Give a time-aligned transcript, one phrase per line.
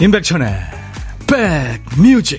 [0.00, 0.54] 임백천의
[1.26, 2.38] 백뮤직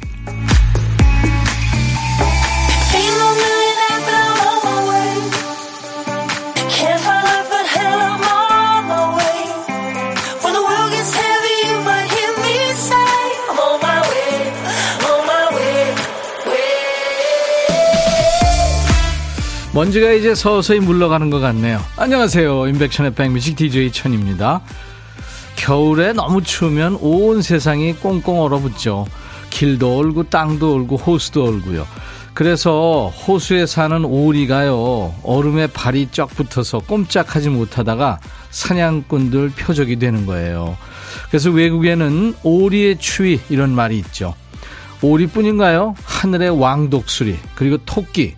[19.74, 21.82] 먼지가 이제 서서히 물러가는 것 같네요.
[21.98, 22.68] 안녕하세요.
[22.68, 24.62] 임백천의 백뮤직 DJ 천입니다.
[25.70, 29.06] 겨울에 너무 추우면 온 세상이 꽁꽁 얼어붙죠.
[29.52, 31.86] 길도 얼고 땅도 얼고 호수도 얼고요.
[32.34, 35.14] 그래서 호수에 사는 오리가요.
[35.22, 38.20] 얼음에 발이 쩍 붙어서 꼼짝하지 못하다가
[38.50, 40.76] 사냥꾼들 표적이 되는 거예요.
[41.28, 44.34] 그래서 외국에는 오리의 추위 이런 말이 있죠.
[45.04, 45.94] 오리뿐인가요?
[46.04, 48.34] 하늘의 왕독수리 그리고 토끼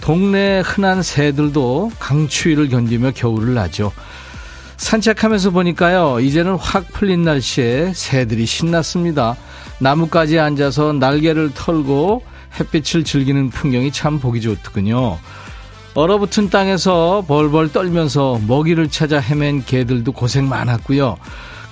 [0.00, 3.92] 동네 흔한 새들도 강추위를 견디며 겨울을 나죠.
[4.78, 9.36] 산책하면서 보니까요, 이제는 확 풀린 날씨에 새들이 신났습니다.
[9.80, 12.22] 나뭇가지에 앉아서 날개를 털고
[12.58, 15.18] 햇빛을 즐기는 풍경이 참 보기 좋더군요.
[15.94, 21.16] 얼어붙은 땅에서 벌벌 떨면서 먹이를 찾아 헤맨 개들도 고생 많았고요.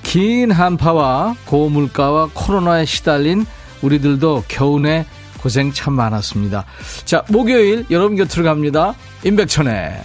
[0.03, 3.47] 긴 한파와 고물가와 코로나에 시달린
[3.83, 5.07] 우리들도 겨우내
[5.39, 6.65] 고생 참 많았습니다.
[7.05, 8.95] 자, 목요일 여러분 곁으로 갑니다.
[9.25, 10.03] 임백천의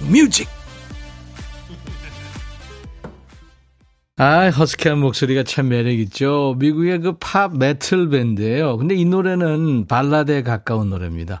[0.00, 0.61] 백뮤직.
[4.24, 6.54] 아, 허스키한 목소리가 참 매력있죠.
[6.56, 8.76] 미국의 그 팝 메틀 밴드예요.
[8.76, 11.40] 근데 이 노래는 발라드에 가까운 노래입니다.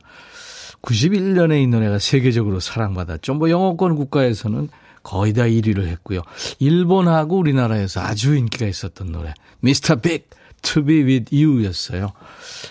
[0.82, 3.34] 91년에 이 노래가 세계적으로 사랑받았죠.
[3.34, 4.68] 뭐 영어권 국가에서는
[5.04, 6.22] 거의 다 1위를 했고요.
[6.58, 9.32] 일본하고 우리나라에서 아주 인기가 있었던 노래.
[9.60, 10.28] 미스터 빅,
[10.62, 12.12] To Be With You였어요.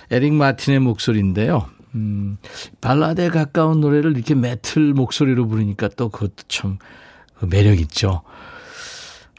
[0.10, 1.68] 에릭 마틴의 목소리인데요.
[1.96, 2.38] 음,
[2.82, 8.24] 발라드에 가까운 노래를 이렇게 메틀 목소리로 부르니까 또 그것도 참그 매력 있죠.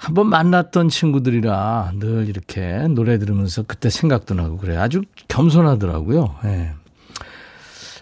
[0.03, 4.77] 한번 만났던 친구들이라 늘 이렇게 노래 들으면서 그때 생각도 나고 그래.
[4.77, 6.35] 아주 겸손하더라고요.
[6.45, 6.73] 예.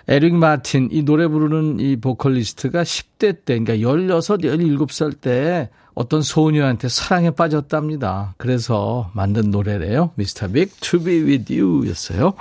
[0.09, 6.89] 에릭 마틴, 이 노래 부르는 이 보컬리스트가 10대 때, 그러니까 16, 17살 때 어떤 소녀한테
[6.89, 8.35] 사랑에 빠졌답니다.
[8.39, 10.13] 그래서 만든 노래래요.
[10.15, 12.33] 미스터 빅, To Be With You 였어요.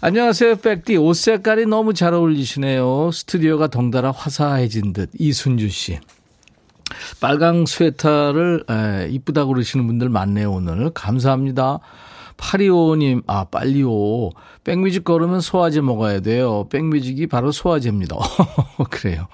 [0.00, 0.96] 안녕하세요, 백디.
[0.96, 3.12] 옷 색깔이 너무 잘 어울리시네요.
[3.12, 5.10] 스튜디오가 덩달아 화사해진 듯.
[5.16, 6.00] 이순주 씨.
[7.20, 10.90] 빨강 스웨터를 에, 이쁘다고 그러시는 분들 많네요, 오늘.
[10.90, 11.80] 감사합니다.
[12.36, 14.30] 825님, 아, 팔이오.
[14.64, 16.68] 백뮤직 거르면 소화제 먹어야 돼요.
[16.68, 18.16] 백뮤직이 바로 소화제입니다.
[18.90, 19.28] 그래요.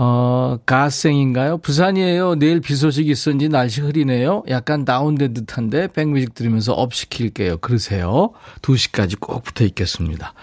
[0.00, 1.58] 어, 가생인가요?
[1.58, 2.36] 부산이에요.
[2.36, 4.44] 내일 비 소식 있었는지 날씨 흐리네요.
[4.48, 7.58] 약간 다운된 듯한데 백뮤직 들으면서 up 시킬게요.
[7.58, 8.30] 그러세요.
[8.62, 10.34] 2시까지 꼭 붙어 있겠습니다.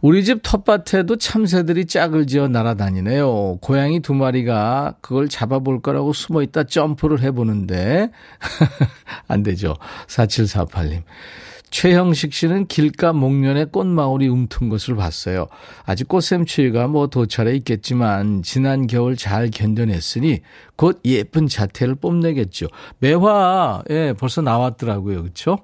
[0.00, 3.58] 우리 집 텃밭에도 참새들이 짝을 지어 날아다니네요.
[3.60, 8.10] 고양이 두 마리가 그걸 잡아볼 거라고 숨어 있다 점프를 해보는데
[9.26, 9.74] 안 되죠.
[10.06, 11.02] 4748님.
[11.70, 15.48] 최형식 씨는 길가 목련에 꽃마을이 움튼 것을 봤어요.
[15.84, 20.40] 아직 꽃샘추위가 뭐 도찰해 있겠지만 지난 겨울 잘 견뎌냈으니
[20.76, 22.68] 곧 예쁜 자태를 뽐내겠죠.
[23.00, 25.22] 매화 예 벌써 나왔더라고요.
[25.22, 25.58] 그렇죠?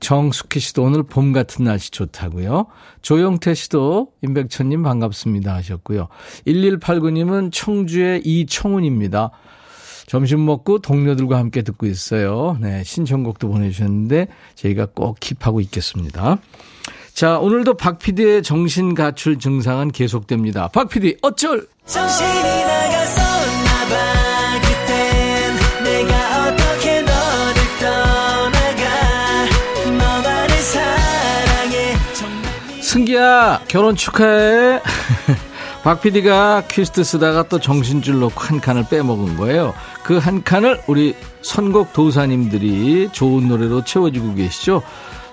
[0.00, 2.66] 정숙희 씨도 오늘 봄 같은 날씨 좋다고요.
[3.02, 6.08] 조영태 씨도 임백천님 반갑습니다 하셨고요.
[6.46, 9.30] 1189님은 청주의 이청훈입니다.
[10.06, 12.56] 점심 먹고 동료들과 함께 듣고 있어요.
[12.60, 16.38] 네, 신청곡도 보내주셨는데 저희가 꼭 킵하고 있겠습니다.
[17.14, 20.68] 자, 오늘도 박 PD의 정신 가출 증상은 계속됩니다.
[20.68, 21.66] 박 PD, 어쩔!
[21.84, 24.60] 정신이 나갔었나 봐,
[32.90, 34.80] 승기야, 결혼 축하해.
[35.84, 39.74] 박 PD가 퀴스트 쓰다가 또 정신줄 놓고 한 칸을 빼먹은 거예요.
[40.02, 44.82] 그 한 칸을 우리 선곡 도사님들이 좋은 노래로 채워주고 계시죠.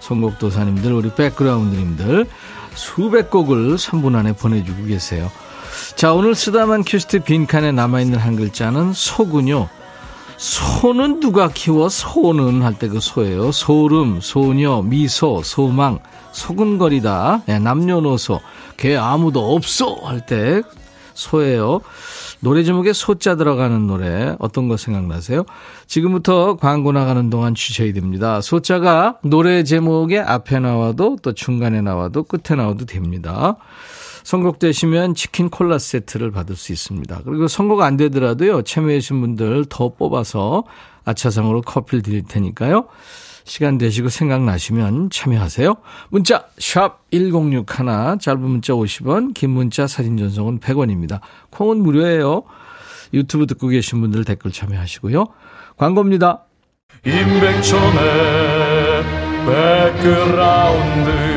[0.01, 2.27] 선곡 도사님들, 우리 백그라운드님들
[2.75, 5.31] 수백 곡을 3분 안에 보내주고 계세요.
[5.95, 9.67] 자, 오늘 쓰다만 퀴스트 빈칸에 남아있는 한 글자는 소군요.
[10.37, 11.89] 소는 누가 키워?
[11.89, 13.51] 소는 할 때 그 소예요.
[13.51, 15.99] 소름, 소녀, 미소, 소망,
[16.31, 17.41] 소근거리다.
[17.47, 18.39] 네, 남녀노소.
[18.77, 20.61] 걔 아무도 없어 할 때
[21.15, 21.81] 소예요.
[22.39, 25.43] 노래 제목에 소자 들어가는 노래 어떤 거 생각나세요?
[25.87, 28.39] 지금부터 광고 나가는 동안 주셔야 됩니다.
[28.41, 33.55] 소자가 노래 제목에 앞에 나와도 또 중간에 나와도 끝에 나와도 됩니다.
[34.27, 37.21] 선곡되시면 치킨 콜라 세트를 받을 수 있습니다.
[37.23, 38.63] 그리고 선곡 안 되더라도요.
[38.63, 40.65] 참여해주신 분들 더 뽑아서
[41.05, 42.87] 아차상으로 커피를 드릴 테니까요.
[43.45, 45.75] 시간 되시고 생각나시면 참여하세요.
[46.09, 51.21] 문자 1061, 짧은 문자 50원, 긴 문자 사진 전송은 100원입니다.
[51.51, 52.43] 콩은 무료예요.
[53.13, 55.25] 유튜브 듣고 계신 분들 댓글 참여하시고요.
[55.77, 56.43] 광고입니다.
[57.05, 59.03] 임백천의
[59.45, 61.36] 백그라운드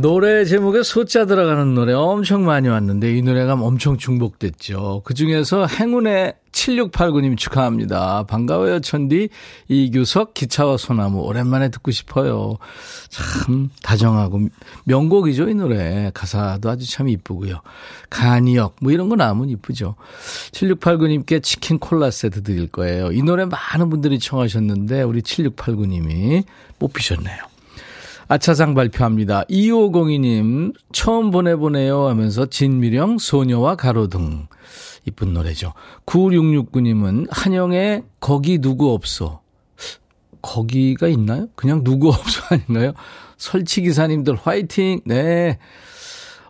[0.00, 5.02] 노래 제목에 소자 들어가는 노래 엄청 많이 왔는데 이 노래가 엄청 중복됐죠.
[5.04, 8.24] 그 중에서 행운의 7689님 축하합니다.
[8.24, 9.28] 반가워요, 천디.
[9.68, 11.20] 이규석, 기차와 소나무.
[11.20, 12.56] 오랜만에 듣고 싶어요.
[13.08, 14.48] 참, 다정하고,
[14.84, 16.10] 명곡이죠, 이 노래.
[16.12, 17.60] 가사도 아주 참 이쁘고요.
[18.10, 19.94] 간이역, 뭐 이런 거 나오면 이쁘죠.
[20.52, 23.12] 7689님께 치킨 콜라 세트 드릴 거예요.
[23.12, 26.44] 이 노래 많은 분들이 청하셨는데, 우리 7689님이
[26.78, 27.49] 뽑히셨네요.
[28.30, 29.42] 아차상 발표합니다.
[29.50, 34.46] 2502님, 처음 보내보네요 하면서 진미령, 소녀와 가로등.
[35.04, 35.72] 이쁜 노래죠.
[36.06, 39.40] 9669님은 한영의 거기 누구 없어.
[40.42, 41.48] 거기가 있나요?
[41.56, 42.92] 그냥 누구 없어 아닌가요?
[43.36, 45.00] 설치기사님들 화이팅!
[45.06, 45.58] 네.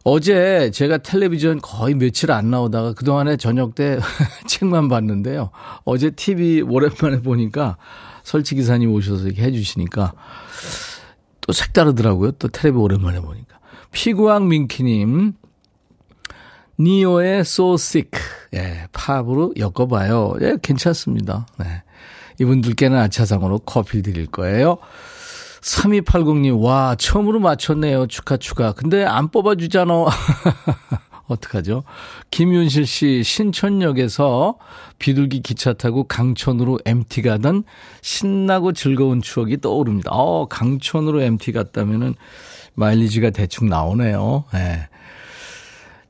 [0.04, 3.98] 어제 제가 텔레비전 거의 며칠 안 나오다가 그동안에 저녁 때
[4.46, 5.50] 책만 봤는데요.
[5.84, 7.78] 어제 TV 오랜만에 보니까
[8.24, 10.12] 설치기사님 오셔서 이렇게 해주시니까
[11.50, 12.30] 또 색다르더라고요.
[12.32, 13.58] 또 텔레비 오랜만에 보니까.
[13.90, 15.32] 피구왕 민키님,
[16.78, 18.20] 니오의 So Sick.
[18.54, 20.34] 예, 팝으로 엮어봐요.
[20.42, 21.48] 예, 괜찮습니다.
[21.58, 21.82] 네.
[22.38, 24.78] 이분들께는 아차상으로 커피 드릴 거예요.
[25.60, 28.06] 3280님, 와, 처음으로 맞췄네요.
[28.06, 28.70] 축하, 축하.
[28.70, 29.92] 근데 안 뽑아주잖아.
[31.32, 31.84] 어떡하죠?
[32.30, 34.56] 김윤실 씨 신촌역에서
[34.98, 37.64] 비둘기 기차 타고 강촌으로 MT 가던
[38.02, 40.10] 신나고 즐거운 추억이 떠오릅니다.
[40.12, 42.14] 어, 강촌으로 MT 갔다면은
[42.74, 44.44] 마일리지가 대충 나오네요.
[44.54, 44.58] 예.
[44.58, 44.88] 네.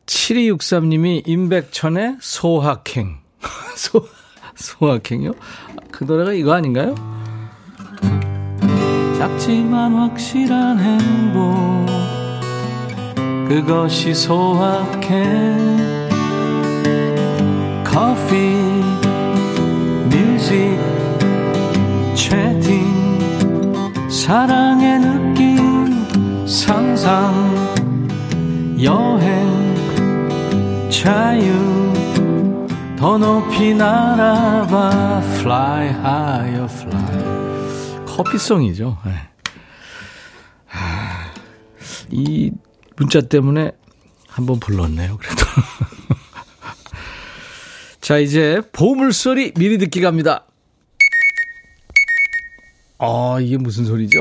[0.07, 3.19] 7263님이 임백천의 소확행.
[3.77, 4.07] 소,
[4.57, 5.33] 소확행이요?
[5.91, 6.95] 그 노래가 이거 아닌가요?
[9.17, 11.90] 작지만 확실한 행복.
[13.51, 15.99] 그것이 소확행.
[17.85, 18.37] 커피,
[20.09, 20.79] 뮤직,
[22.15, 22.87] 채팅,
[24.09, 27.35] 사랑의 느낌, 상상,
[28.81, 29.29] 여행,
[30.89, 31.53] 자유
[32.97, 39.13] 더 높이 날아봐 fly higher fly 커피송이죠 네.
[40.71, 41.33] 아,
[42.11, 42.53] 이
[43.01, 43.73] 문자 때문에
[44.29, 45.47] 한번 불렀네요 그래도
[48.01, 50.45] 자 이제 보물소리 미리 듣기 갑니다
[52.99, 54.21] 아 이게 무슨 소리죠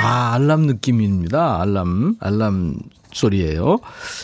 [0.00, 2.78] 아 알람 느낌입니다 알람 알람
[3.12, 3.78] 소리예요.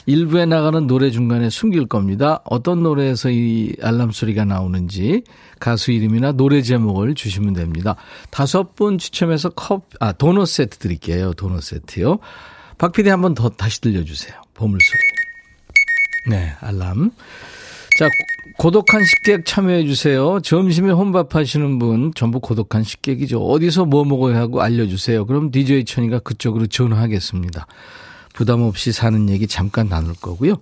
[0.06, 2.40] 일부에 나가는 노래 중간에 숨길 겁니다.
[2.44, 5.24] 어떤 노래에서 이 알람 소리가 나오는지
[5.60, 7.96] 가수 이름이나 노래 제목을 주시면 됩니다.
[8.30, 11.34] 다섯 분 추첨해서 컵, 아, 도넛 세트 드릴게요.
[11.34, 12.18] 도넛 세트요.
[12.78, 14.40] 박 PD 한번 더 다시 들려주세요.
[14.54, 14.98] 보물소리.
[16.30, 17.10] 네, 알람.
[17.98, 18.08] 자,
[18.56, 20.40] 고독한 식객 참여해주세요.
[20.40, 23.44] 점심에 혼밥 하시는 분 전부 고독한 식객이죠.
[23.44, 25.26] 어디서 뭐 먹어야 하고 알려주세요.
[25.26, 27.66] 그럼 DJ 천이가 그쪽으로 전화하겠습니다.
[28.34, 30.56] 부담 없이 사는 얘기 잠깐 나눌 거고요.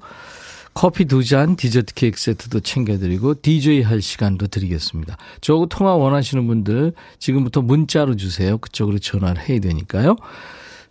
[0.72, 5.16] 커피 두 잔, 디저트 케이크 세트도 챙겨드리고 DJ 할 시간도 드리겠습니다.
[5.40, 8.56] 저하고 통화 원하시는 분들 지금부터 문자로 주세요.
[8.58, 10.16] 그쪽으로 전화를 해야 되니까요.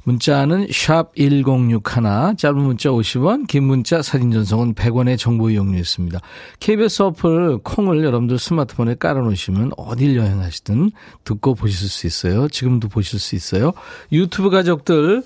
[0.05, 6.19] 문자는 샵 1061, 짧은 문자 50원, 긴 문자 사진 전송은 100원의 정보 이용료 있습니다.
[6.59, 10.91] KBS 어플 콩을 여러분들 스마트폰에 깔아놓으시면 어딜 여행하시든
[11.23, 12.47] 듣고 보실 수 있어요.
[12.47, 13.73] 지금도 보실 수 있어요.
[14.11, 15.23] 유튜브 가족들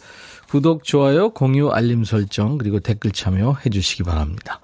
[0.50, 4.62] 구독, 좋아요, 공유, 알림 설정, 그리고 댓글 참여해 주시기 바랍니다.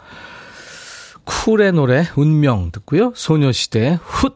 [1.25, 3.12] 쿨의 노래, 운명 듣고요.
[3.15, 4.31] 소녀시대, 훗!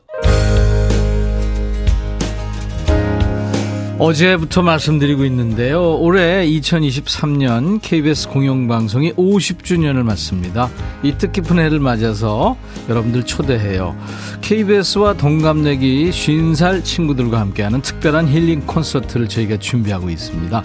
[3.99, 5.97] 어제부터 말씀드리고 있는데요.
[5.97, 10.69] 올해 2023년 KBS 공영방송이 50주년을 맞습니다.
[11.03, 12.55] 이 뜻깊은 해를 맞아서
[12.87, 13.97] 여러분들 초대해요.
[14.39, 20.63] KBS와 동갑내기 50살 친구들과 함께하는 특별한 힐링 콘서트를 저희가 준비하고 있습니다.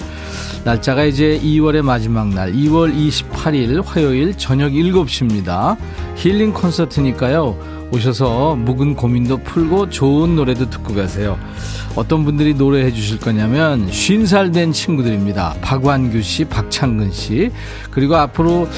[0.65, 5.77] 날짜가 이제 2월의 마지막 날, 2월 28일 화요일 저녁 7시입니다.
[6.15, 7.75] 힐링 콘서트니까요.
[7.93, 11.39] 오셔서 묵은 고민도 풀고 좋은 노래도 듣고 가세요.
[11.97, 15.57] 어떤 분들이 노래해 주실 거냐면 50살 된 친구들입니다.
[15.61, 17.51] 박완규 씨, 박창근 씨.
[17.91, 18.69] 그리고 앞으로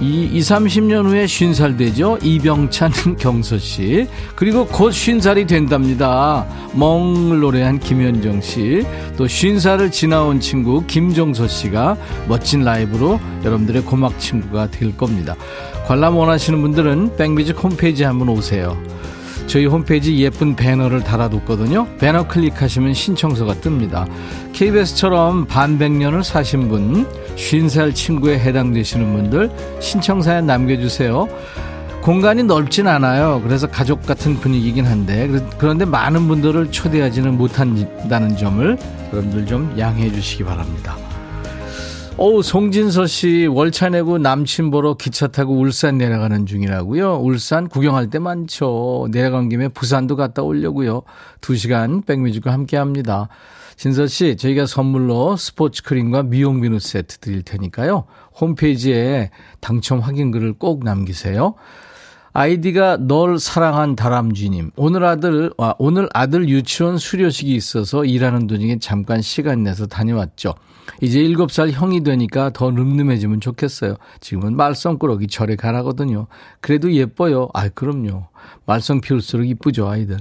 [0.00, 2.16] 이 2, 30년 후에 50살 되죠.
[2.22, 4.06] 이병찬, 경서 씨.
[4.36, 6.46] 그리고 곧 50살이 된답니다.
[6.74, 8.84] 멍을 노래한 김현정 씨.
[9.16, 11.96] 또 50살을 지나온 친구 김종서 씨가
[12.28, 15.34] 멋진 라이브로 여러분들의 고막 친구가 될 겁니다.
[15.86, 18.80] 관람 원하시는 분들은 백뮤직 홈페이지 한번 오세요.
[19.50, 21.88] 저희 홈페이지 예쁜 배너를 달아뒀거든요.
[21.98, 24.08] 배너 클릭하시면 신청서가 뜹니다.
[24.52, 27.04] KBS처럼 반백년을 사신 분,
[27.34, 31.26] 50살 친구에 해당되시는 분들 신청사연 남겨주세요.
[32.00, 33.40] 공간이 넓진 않아요.
[33.42, 35.28] 그래서 가족 같은 분위기긴 한데
[35.58, 38.78] 그런데 많은 분들을 초대하지는 못한다는 점을
[39.12, 40.96] 여러분들 좀 양해해 주시기 바랍니다.
[42.22, 47.16] 어우, 송진서 씨, 월차 내고 남친 보러 기차 타고 울산 내려가는 중이라고요.
[47.16, 49.08] 울산 구경할 때 많죠.
[49.10, 51.00] 내려간 김에 부산도 갔다 오려고요.
[51.40, 53.30] 두 시간 백뮤직과 함께 합니다.
[53.76, 58.04] 진서 씨, 저희가 선물로 스포츠 크림과 미용 비누 세트 드릴 테니까요.
[58.38, 61.54] 홈페이지에 당첨 확인글을 꼭 남기세요.
[62.34, 64.72] 아이디가 널 사랑한 다람쥐님.
[64.76, 70.54] 오늘 아들, 아, 오늘 아들 유치원 수료식이 있어서 일하는 도중에 잠깐 시간 내서 다녀왔죠.
[71.00, 73.96] 이제 7살 형이 되니까 더 늠름해지면 좋겠어요.
[74.20, 76.26] 지금은 말썽꾸러기 절에 가라거든요.
[76.60, 77.48] 그래도 예뻐요.
[77.54, 78.26] 아, 그럼요.
[78.66, 80.18] 말썽 피울수록 이쁘죠, 아이들.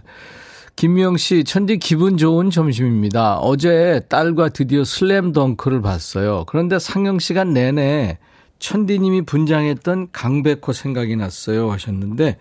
[0.76, 3.40] 김미영 씨, 천디 기분 좋은 점심입니다.
[3.40, 6.46] 어제 딸과 드디어 슬램 덩크를 봤어요.
[6.48, 8.18] 그런데 상영 시간 내내
[8.60, 12.38] 천디님이 분장했던 강백호 생각이 났어요 하셨는데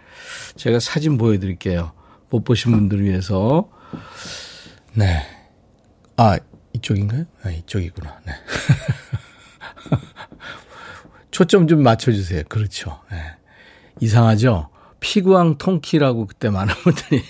[0.56, 1.92] 제가 사진 보여드릴게요.
[2.30, 3.68] 못 보신 분들을 위해서.
[4.94, 5.22] 네.
[6.16, 6.38] 아,
[6.78, 7.24] 이쪽인가요?
[7.44, 8.20] 아, 이쪽이구나.
[8.26, 8.32] 네.
[11.30, 12.42] 초점 좀 맞춰주세요.
[12.48, 13.00] 그렇죠.
[13.10, 13.18] 네.
[14.00, 14.70] 이상하죠?
[15.00, 17.22] 피구왕 통키라고 그때 많은 분들이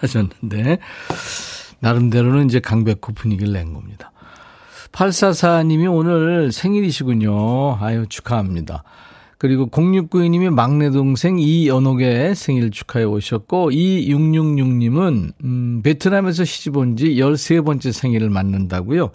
[0.00, 0.78] 하셨는데,
[1.80, 4.12] 나름대로는 이제 강백호 분위기를 낸 겁니다.
[4.92, 7.78] 844님이 오늘 생일이시군요.
[7.80, 8.84] 아유, 축하합니다.
[9.42, 17.90] 그리고 0692님이 막내 동생 이연옥의 생일 축하해 오셨고, 2666님은, 음, 베트남에서 시집 온 지 13번째
[17.90, 19.10] 생일을 맞는다고요.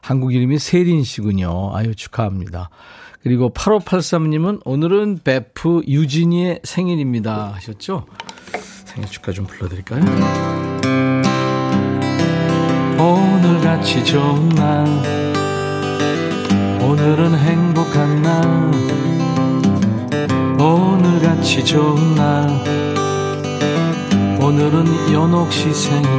[0.00, 1.70] 한국 이름이 세린 씨군요.
[1.72, 2.68] 아유, 축하합니다.
[3.22, 7.52] 그리고 8583님은 오늘은 베프 유진이의 생일입니다.
[7.54, 8.06] 하셨죠?
[8.86, 10.00] 생일 축하 좀 불러드릴까요?
[12.98, 14.84] 오늘 같이 좋은 날
[16.82, 19.09] 오늘은 행복한 날
[20.60, 22.46] 오늘같이 좋은 날.
[24.38, 26.10] 오늘은 연옥 시 생일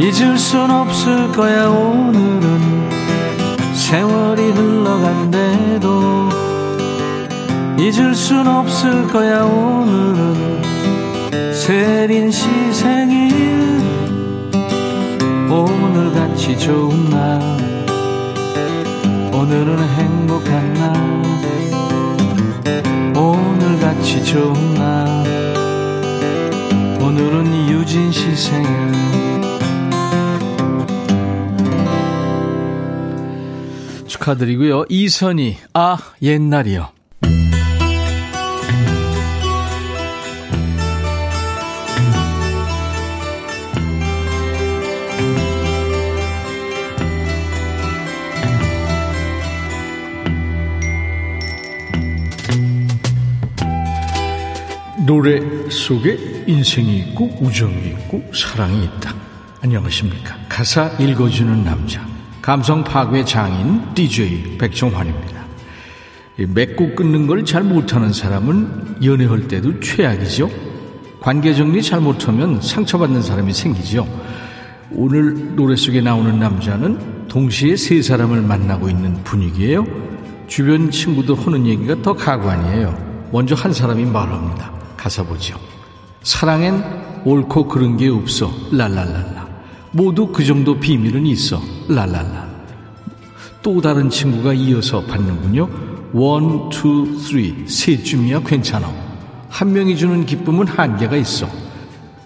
[0.00, 2.88] 잊을 순 없을 거야 오늘은.
[3.74, 6.30] 세월이 흘러간대도.
[7.78, 10.62] 잊을 순 없을 거야 오늘은.
[11.52, 13.82] 세린 시 생일.
[15.50, 17.40] 오늘같이 좋은 날.
[19.34, 20.61] 오늘은 행복한
[24.02, 25.24] 날 오늘같이 좋은 날
[27.00, 28.68] 오늘은 유진 씨 생일
[34.08, 34.84] 축하드리고요.
[34.88, 36.88] 이선희 아 옛날이요
[55.12, 59.14] 노래 속에 인생이 있고 우정이 있고 사랑이 있다.
[59.60, 60.34] 안녕하십니까.
[60.48, 62.02] 가사 읽어주는 남자.
[62.40, 65.44] 감성 파괴 장인 DJ 백종환입니다.
[66.38, 70.48] 맺고 끊는 걸 잘 못하는 사람은 연애할 때도 최악이죠.
[71.20, 74.08] 관계 정리 잘 못하면 상처받는 사람이 생기죠.
[74.92, 79.86] 오늘 노래 속에 나오는 남자는 동시에 세 사람을 만나고 있는 분위기예요.
[80.46, 83.28] 주변 친구들 하는 얘기가 더 가관이에요.
[83.30, 84.71] 먼저 한 사람이 말합니다.
[85.02, 85.58] 가사 보죠.
[86.22, 86.84] 사랑엔
[87.24, 88.52] 옳고 그른 게 없어.
[88.70, 89.48] 랄랄랄라.
[89.90, 91.60] 모두 그 정도 비밀은 있어.
[91.88, 92.48] 랄랄라.
[93.62, 95.68] 또 다른 친구가 이어서 받는군요.
[96.12, 97.64] one, two, three.
[97.66, 98.88] 셋쯤이야 괜찮아.
[99.48, 101.48] 한 명이 주는 기쁨은 한계가 있어.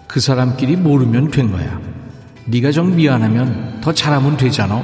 [0.05, 1.81] 그 사람끼리 모르면 된 거야.
[2.45, 4.83] 네가 좀 미안하면 더 잘하면 되잖아.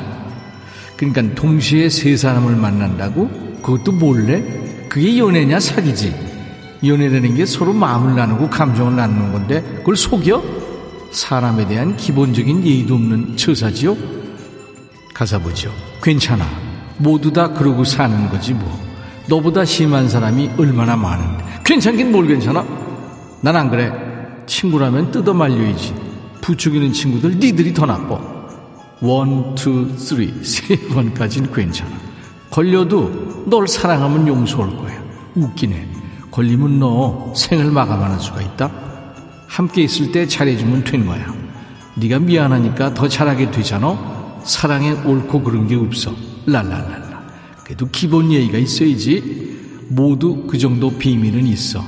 [0.98, 3.30] 그러니까 동시에 세 사람을 만난다고?
[3.62, 4.42] 그것도 몰래?
[4.90, 6.33] 그게 연애냐 사기지.
[6.86, 10.44] 연애라는 게 서로 마음을 나누고 감정을 나누는 건데 그걸 속여?
[11.12, 13.96] 사람에 대한 기본적인 예의도 없는 처사지요?
[15.14, 15.72] 가사 보죠.
[16.02, 16.46] 괜찮아.
[16.98, 18.82] 모두 다 그러고 사는 거지 뭐.
[19.28, 21.44] 너보다 심한 사람이 얼마나 많은데.
[21.64, 22.66] 괜찮긴 뭘 괜찮아?
[23.42, 23.92] 난 안 그래.
[24.48, 25.94] 친구라면 뜯어 말려야지.
[26.42, 28.20] 부추기는 친구들 니들이 더 나빠.
[29.02, 31.92] one, two, three, 세 번까진 괜찮아.
[32.50, 35.02] 걸려도 널 사랑하면 용서할 거야.
[35.36, 35.93] 웃기네.
[36.34, 38.72] 걸리면 너 생을 마감하는 수가 있다.
[39.46, 41.32] 함께 있을 때 잘해주면 된 거야.
[41.94, 44.42] 네가 미안하니까 더 잘하게 되잖아.
[44.44, 46.12] 사랑에 옳고 그른 게 없어.
[46.48, 47.22] 랄랄랄라.
[47.64, 49.60] 그래도 기본 예의가 있어야지.
[49.90, 51.84] 모두 그 정도 비밀은 있어.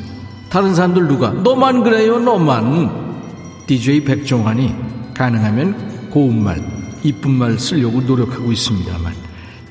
[0.49, 3.65] 다른 사람들 누가 너만 그래요 너만.
[3.65, 4.75] DJ 백종환이
[5.15, 6.61] 가능하면 고운 말,
[7.03, 9.11] 이쁜 말 쓰려고 노력하고 있습니다만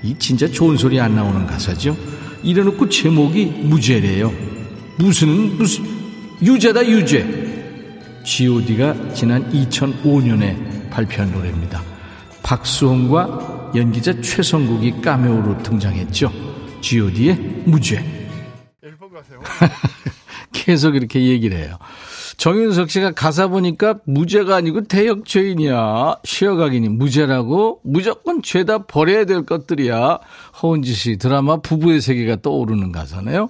[0.02, 1.96] 이 진짜 좋은 소리 안 나오는 가사죠.
[2.42, 4.53] 이래놓고 제목이 무죄래요.
[4.96, 5.84] 무슨은 무슨
[6.42, 7.44] 유죄다 유죄.
[8.24, 11.82] G.O.D가 지난 2005년에 발표한 노래입니다.
[12.42, 16.32] 박수홍과 연기자 최성국이 까메오로 등장했죠.
[16.80, 17.34] G.O.D의
[17.66, 18.04] 무죄.
[20.52, 21.76] 계속 이렇게 얘기를 해요.
[22.36, 26.16] 정윤석 씨가 가사 보니까 무죄가 아니고 대역 죄인이야.
[26.24, 30.18] 쉬어가기니 무죄라고 무조건 죄다 버려야 될 것들이야.
[30.62, 33.48] 허은지 씨 드라마 부부의 세계가 떠오르는 가사네요.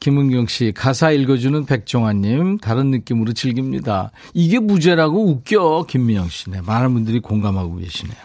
[0.00, 4.10] 김은경 씨 가사 읽어주는 백종환님 다른 느낌으로 즐깁니다.
[4.34, 6.50] 이게 무죄라고 웃겨 김미영 씨.
[6.50, 8.16] 네, 많은 분들이 공감하고 계시네요.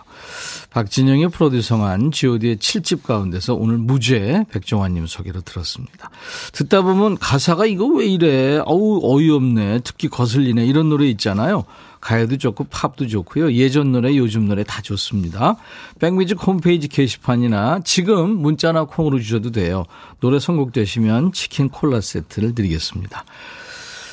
[0.72, 6.10] 박진영의 프로듀서한 god의 7집 가운데서 오늘 무죄 백종환님 소개로 들었습니다.
[6.54, 8.60] 듣다 보면 가사가 이거 왜 이래?
[8.66, 9.82] 어우 어이없네.
[9.84, 10.66] 특히 거슬리네.
[10.66, 11.66] 이런 노래 있잖아요.
[12.02, 13.54] 가요도 좋고 팝도 좋고요.
[13.54, 15.56] 예전 노래, 요즘 노래 다 좋습니다.
[16.00, 19.86] 백뮤직 홈페이지 게시판이나 지금 문자나 콩으로 주셔도 돼요.
[20.20, 23.24] 노래 선곡되시면 치킨 콜라 세트를 드리겠습니다.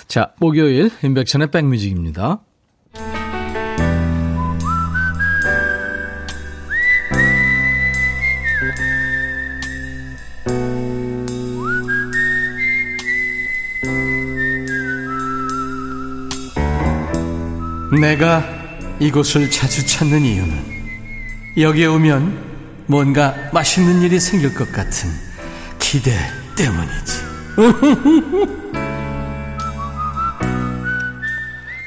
[0.07, 2.41] 자, 목요일 인백션의 백뮤직입니다.
[18.01, 18.45] 내가
[19.01, 20.79] 이곳을 자주 찾는 이유는
[21.57, 22.47] 여기에 오면
[22.87, 25.11] 뭔가 맛있는 일이 생길 것 같은
[25.79, 26.13] 기대
[26.57, 27.13] 때문이지.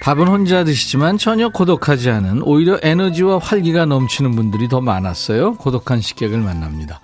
[0.01, 5.53] 밥은 혼자 드시지만 전혀 고독하지 않은 오히려 에너지와 활기가 넘치는 분들이 더 많았어요.
[5.55, 6.99] 고독한 식객을 만납니다.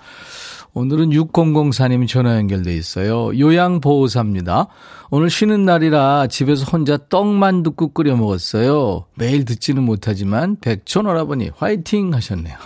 [0.78, 3.36] 오늘은 6004님 전화 연결돼 있어요.
[3.36, 4.68] 요양보호사입니다.
[5.10, 9.06] 오늘 쉬는 날이라 집에서 혼자 떡만둣국 끓여 먹었어요.
[9.16, 12.56] 매일 듣지는 못하지만 백촌 오라버니 화이팅 하셨네요.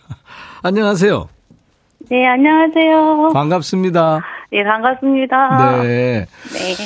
[0.64, 1.28] 안녕하세요.
[2.10, 3.32] 네, 안녕하세요.
[3.34, 4.20] 반갑습니다.
[4.50, 5.82] 네, 반갑습니다.
[5.82, 6.26] 네.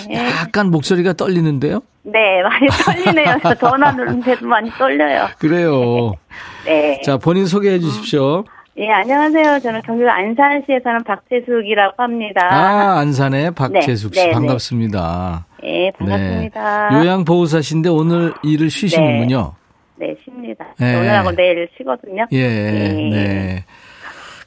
[0.08, 0.26] 네.
[0.40, 1.80] 약간 목소리가 떨리는데요?
[2.02, 3.36] 네, 많이 떨리네요.
[3.44, 5.28] 저 전화 누르는데도 많이 떨려요.
[5.38, 6.14] 그래요.
[6.66, 7.00] 네.
[7.02, 8.42] 자, 본인 소개해 주십시오.
[8.74, 9.58] 네, 안녕하세요.
[9.58, 12.40] 저는 경기도 안산시에 사는 박재숙이라고 합니다.
[12.50, 14.20] 아, 안산의 박재숙 씨.
[14.20, 14.32] 네, 네, 네.
[14.32, 15.46] 반갑습니다.
[15.62, 16.88] 네, 반갑습니다.
[16.88, 16.96] 네.
[16.96, 19.54] 요양보호사신데 오늘 일을 쉬시는군요.
[19.96, 20.64] 네, 쉽니다.
[20.78, 20.96] 네.
[20.98, 22.26] 오늘하고 내일 쉬거든요.
[22.32, 23.10] 예, 네.
[23.10, 23.64] 네.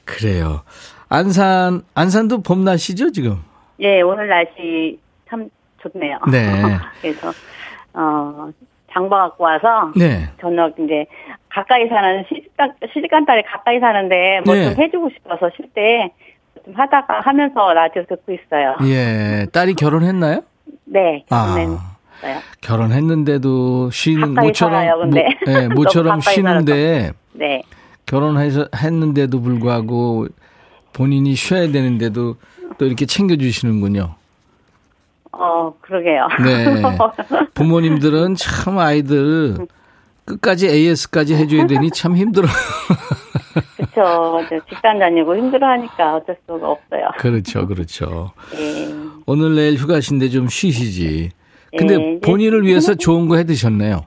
[0.04, 0.62] 그래요.
[1.08, 3.44] 안산, 안산도 봄 날씨죠, 지금?
[3.78, 6.18] 예, 오늘 날씨 참 좋네요.
[6.32, 6.50] 네.
[7.00, 7.32] 그래서,
[7.94, 8.50] 어,
[8.92, 10.28] 장봐 갖고 와서 네.
[10.40, 11.06] 저녁 이제
[11.56, 14.82] 가까이 사는 시집간, 시집간 딸이 가까이 사는데 뭐좀 네.
[14.84, 16.12] 해주고 싶어서 쉴 때
[16.66, 18.74] 좀 하다가 하면서 라디오 듣고 있어요.
[18.82, 19.46] 예.
[19.52, 20.40] 딸이 결혼했나요?
[20.84, 21.54] 네, 아.
[21.54, 22.42] 결혼했어요.
[22.60, 24.96] 결혼했는데도 쉬는 모처럼 살아요.
[25.06, 25.16] 모,
[25.46, 27.62] 예, 너무 모처럼 쉬는데 네,
[28.06, 30.26] 결혼해서 했는데도 불구하고
[30.92, 32.34] 본인이 쉬어야 되는데도
[32.78, 34.14] 또 이렇게 챙겨 주시는군요.
[35.32, 36.26] 어 그러게요.
[36.44, 36.82] 네.
[37.54, 39.56] 부모님들은 참 아이들
[40.26, 42.46] 끝까지 AS까지 해줘야 되니 참 힘들어.
[43.76, 44.40] 그렇죠.
[44.68, 47.08] 직장 다니고 힘들어하니까 어쩔 수가 없어요.
[47.18, 48.32] 그렇죠, 그렇죠.
[48.52, 48.92] 네,
[49.24, 51.30] 오늘 내일 휴가신데 좀 쉬시지.
[51.76, 54.04] 근데 네, 이제 본인을 위해서 좋은 거 해 드셨네요.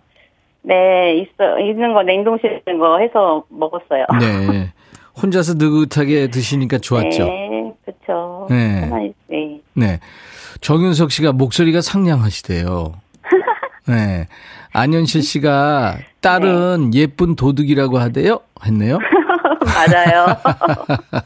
[0.61, 4.05] 네 있어 있는 거 냉동실에 있는 거 해서 먹었어요.
[4.19, 4.73] 네.
[5.21, 7.25] 혼자서 느긋하게 드시니까 좋았죠.
[7.25, 8.47] 네, 그렇죠.
[8.49, 9.13] 네.
[9.29, 9.61] 네.
[9.73, 9.99] 네.
[10.61, 12.93] 정윤석 씨가 목소리가 상냥하시대요.
[13.87, 14.27] 네.
[14.73, 16.99] 안현실 씨가 딸은 네.
[16.99, 18.39] 예쁜 도둑이라고 하대요?
[18.65, 18.99] 했네요.
[19.63, 20.25] 맞아요.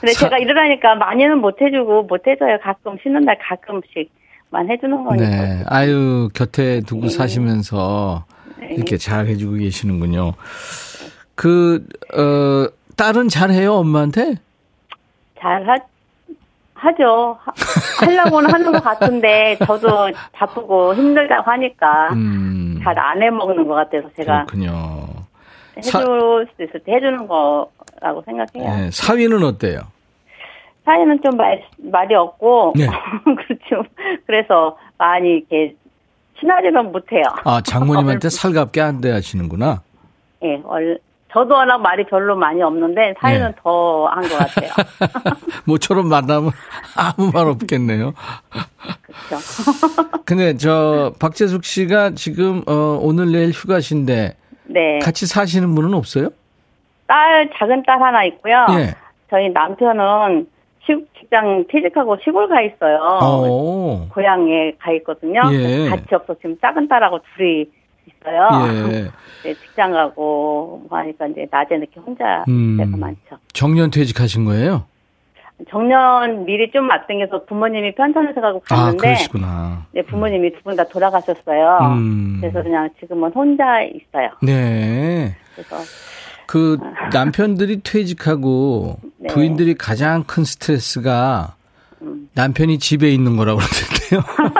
[0.00, 2.58] 근데 사- 제가 일어나니까 많이는 못 해주고 못 해줘요.
[2.62, 5.26] 가끔 쉬는 날 가끔씩만 해주는 거니까.
[5.28, 5.62] 네.
[5.66, 7.08] 아유, 곁에 두고 네.
[7.10, 8.24] 사시면서
[8.58, 8.68] 네.
[8.74, 10.32] 이렇게 잘 해주고 계시는군요.
[11.34, 14.34] 그, 어, 딸은 잘해요, 엄마한테?
[15.40, 15.76] 잘 하,
[16.80, 17.38] 하죠.
[17.40, 17.52] 하,
[18.06, 22.80] 하려고는 하는 것 같은데 저도 바쁘고 힘들다고 하니까 음.
[22.82, 25.06] 잘안 해먹는 것 같아서 제가 그렇군요.
[25.76, 28.76] 해줄 사- 수 있을 때 해주는 거라고 생각해요.
[28.76, 29.80] 네, 사위는 어때요?
[30.84, 32.86] 사이는 좀 말, 말이 없고, 네.
[33.24, 33.86] 그렇죠.
[34.26, 35.74] 그래서 많이 이렇게
[36.40, 37.22] 친하지는 못해요.
[37.44, 39.82] 아, 장모님한테 살갑게 안대 하시는구나.
[40.42, 40.98] 예, 얼,
[41.32, 43.54] 저도 워낙 말이 별로 많이 없는데 사이는 네.
[43.62, 44.70] 더한 것 같아요.
[45.64, 46.50] 모처럼 만나면
[46.96, 48.12] 아무 말 없겠네요.
[49.02, 50.20] 그렇죠.
[50.26, 54.98] 근데 저 박재숙 씨가 지금 어, 오늘 내일 휴가신데 네.
[55.00, 56.30] 같이 사시는 분은 없어요?
[57.06, 58.66] 딸 작은 딸 하나 있고요.
[58.70, 58.94] 예.
[59.30, 60.46] 저희 남편은
[60.84, 62.98] 시, 직장 퇴직하고 시골 가 있어요.
[63.22, 64.08] 어.
[64.12, 65.40] 고향에 가 있거든요.
[65.52, 65.88] 예.
[65.88, 67.66] 같이 없어 지금 작은 딸하고 둘이
[68.24, 68.92] 있어요.
[68.92, 69.10] 예.
[69.44, 72.76] 네, 직장 가고 뭐 하니까 이제 낮에 이렇게 혼자 음.
[72.78, 73.38] 때가 많죠.
[73.52, 74.84] 정년 퇴직하신 거예요?
[75.70, 79.86] 정년 미리 좀 맞당겨서 부모님이 편찮으셔 가고 아, 갔는데 그러시구나.
[79.92, 81.78] 네, 부모님이 두 분 다 돌아가셨어요.
[81.82, 82.38] 음.
[82.40, 84.30] 그래서 그냥 지금은 혼자 있어요.
[84.42, 85.36] 네.
[85.54, 85.76] 그래서
[86.46, 86.78] 그
[87.12, 89.28] 남편들이 퇴직하고 네.
[89.28, 91.54] 부인들이 가장 큰 스트레스가
[92.02, 92.28] 음.
[92.34, 94.50] 남편이 집에 있는 거라고 그러던데요.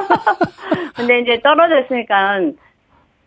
[0.94, 2.40] 근데 이제 떨어져 있으니까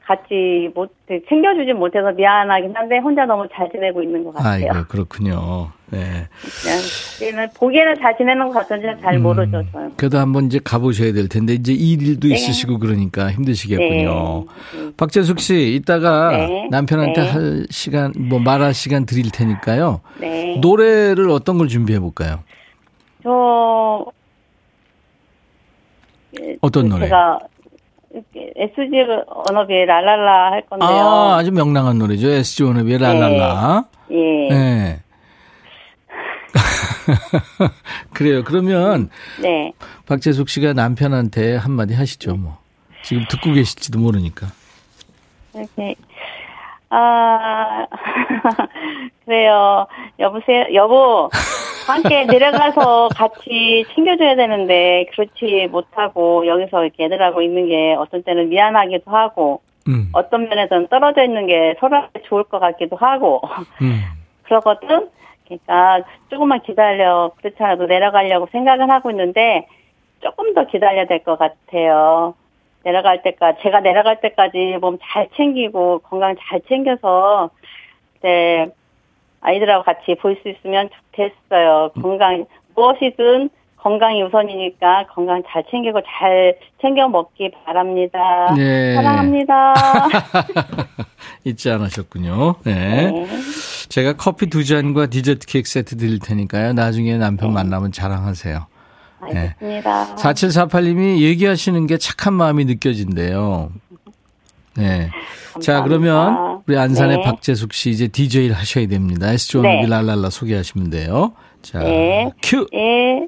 [0.06, 4.72] 같이 못 챙겨주지 못해서 미안하긴 한데 혼자 너무 잘 지내고 있는 것 같아요.
[4.72, 5.72] 아이고, 그렇군요.
[5.92, 6.28] 네.
[7.20, 9.94] 그냥 보기에는, 잘 지내는 것 같은지 잘 모르죠 저는.
[9.96, 12.34] 그래도 한번 이제 가보셔야 될 텐데, 이제 일도 네.
[12.34, 14.46] 있으시고 그러니까 힘드시겠군요.
[14.76, 14.92] 네.
[14.98, 16.68] 박재숙 씨, 이따가 네.
[16.70, 17.30] 남편한테 네.
[17.30, 20.02] 할 시간, 뭐 말할 시간 드릴 테니까요.
[20.20, 20.58] 네.
[20.58, 22.44] 노래를 어떤 걸 준비해 볼까요?
[23.24, 24.06] 저
[26.42, 27.06] 예, 어떤 노래?
[27.06, 27.40] 제가
[28.14, 28.92] SG
[29.28, 30.90] 언어비의 랄랄라 할 건데요.
[30.90, 32.30] 아, 아주 명랑한 노래죠.
[32.30, 33.86] SG 원업의 랄랄라.
[34.12, 34.50] 예.
[34.50, 35.00] 네.
[38.14, 38.44] 그래요.
[38.44, 39.10] 그러면
[39.42, 39.74] 네.
[40.06, 42.58] 박재숙 씨가 남편한테 한마디 하시죠, 뭐.
[43.04, 44.48] 지금 듣고 계실지도 모르니까.
[45.56, 45.96] 이렇게
[46.96, 47.88] 아
[49.26, 49.88] 그래요.
[50.20, 50.66] 여보세요.
[50.74, 51.30] 여보.
[51.88, 59.12] 함께 내려가서 같이 챙겨줘야 되는데 그렇지 못하고 여기서 이렇게 애들하고 있는 게 어떤 때는 미안하기도
[59.12, 63.42] 하고 음, 어떤 면에서는 떨어져 있는 게 서로한테 좋을 것 같기도 하고
[63.82, 64.02] 음.
[64.44, 65.10] 그러거든.
[65.46, 67.32] 그러니까 조금만 기다려.
[67.38, 69.68] 그렇지 않아도 내려가려고 생각은 하고 있는데
[70.22, 72.36] 조금 더 기다려야 될 것 같아요.
[72.84, 77.50] 내려갈 때까지 제가 내려갈 때까지 몸 잘 챙기고 건강 잘 챙겨서
[78.22, 78.68] 네
[79.42, 81.92] 아이들하고 같이 볼 수 있으면 좋겠어요.
[82.02, 88.54] 건강 무엇이든 건강이 우선이니까 건강 잘 챙기고 잘 챙겨 먹기 바랍니다.
[88.56, 88.96] 네.
[88.96, 89.74] 사랑합니다.
[91.44, 92.56] 잊지 않으셨군요.
[92.64, 93.12] 네.
[93.12, 93.28] 네.
[93.90, 96.72] 제가 커피 두 잔과 디저트 케이크 세트 드릴 테니까요.
[96.74, 98.66] 나중에 남편 만나면 자랑하세요.
[99.26, 100.16] 알겠습니다.
[100.16, 103.72] 4748님이 얘기하시는 게 착한 마음이 느껴진대요.
[104.76, 105.10] 네.
[105.62, 105.84] 자, 감사합니다.
[105.84, 107.24] 그러면 우리 안산의 네.
[107.24, 109.32] 박재숙 씨 이제 DJ를 하셔야 됩니다.
[109.32, 109.88] SG 워너비 네.
[109.88, 111.34] 랄랄라 소개하시면 돼요.
[111.62, 112.32] 자, 네.
[112.42, 112.66] 큐!
[112.74, 113.28] 예.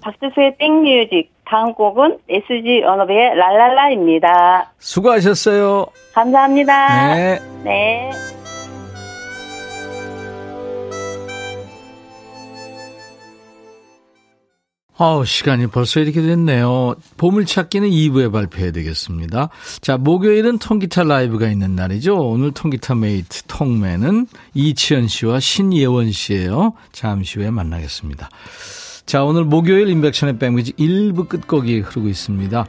[0.00, 1.30] 박재숙의 백뮤직.
[1.44, 4.72] 다음 곡은 SG 워너비의 랄랄라입니다.
[4.78, 5.86] 수고하셨어요.
[6.12, 7.14] 감사합니다.
[7.14, 7.38] 네.
[7.64, 8.10] 네.
[15.00, 16.96] 아우, 시간이 벌써 이렇게 됐네요.
[17.18, 19.48] 보물찾기는 2부에 발표해야 되겠습니다.
[19.80, 22.16] 자, 목요일은 통기타 라이브가 있는 날이죠.
[22.16, 26.72] 오늘 통기타 메이트 통매는 이치현 씨와 신예원 씨예요.
[26.90, 28.28] 잠시 후에 만나겠습니다.
[29.06, 32.66] 자, 오늘 목요일 임백천의 백뮤직 1부 끝곡이 흐르고 있습니다.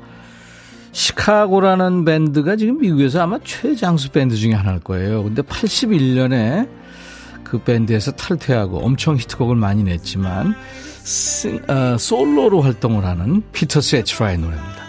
[0.91, 5.23] 시카고라는 밴드가 지금 미국에서 아마 최장수 밴드 중에 하나일 거예요.
[5.23, 6.69] 근데 81년에
[7.43, 10.53] 그 밴드에서 탈퇴하고 엄청 히트곡을 많이 냈지만
[11.09, 14.79] 싱- 어, 솔로로 활동을 하는 피터 세트라의 노래입니다.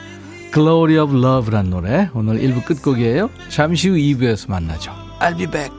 [0.52, 3.30] Glory of Love란 노래 오늘 1부 끝곡이에요.
[3.48, 4.92] 잠시 후 2부에서 만나죠.
[5.20, 5.70] I'll be back.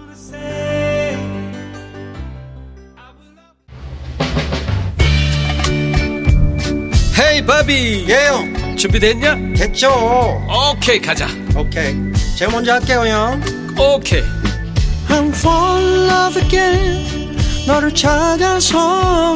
[7.20, 9.36] 헤이 바비 예영 준비됐냐?
[9.56, 9.90] 됐죠
[10.74, 11.96] 오케이 가자 오케이
[12.38, 13.42] 제가 먼저 할게요 형
[13.78, 14.24] 오케이
[15.10, 17.36] I'm fall in love again
[17.68, 19.36] 너를 찾아서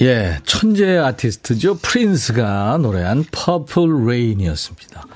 [0.00, 1.78] 예, 천재 아티스트죠.
[1.78, 5.06] 프린스가 노래한 Purple Rain이었습니다.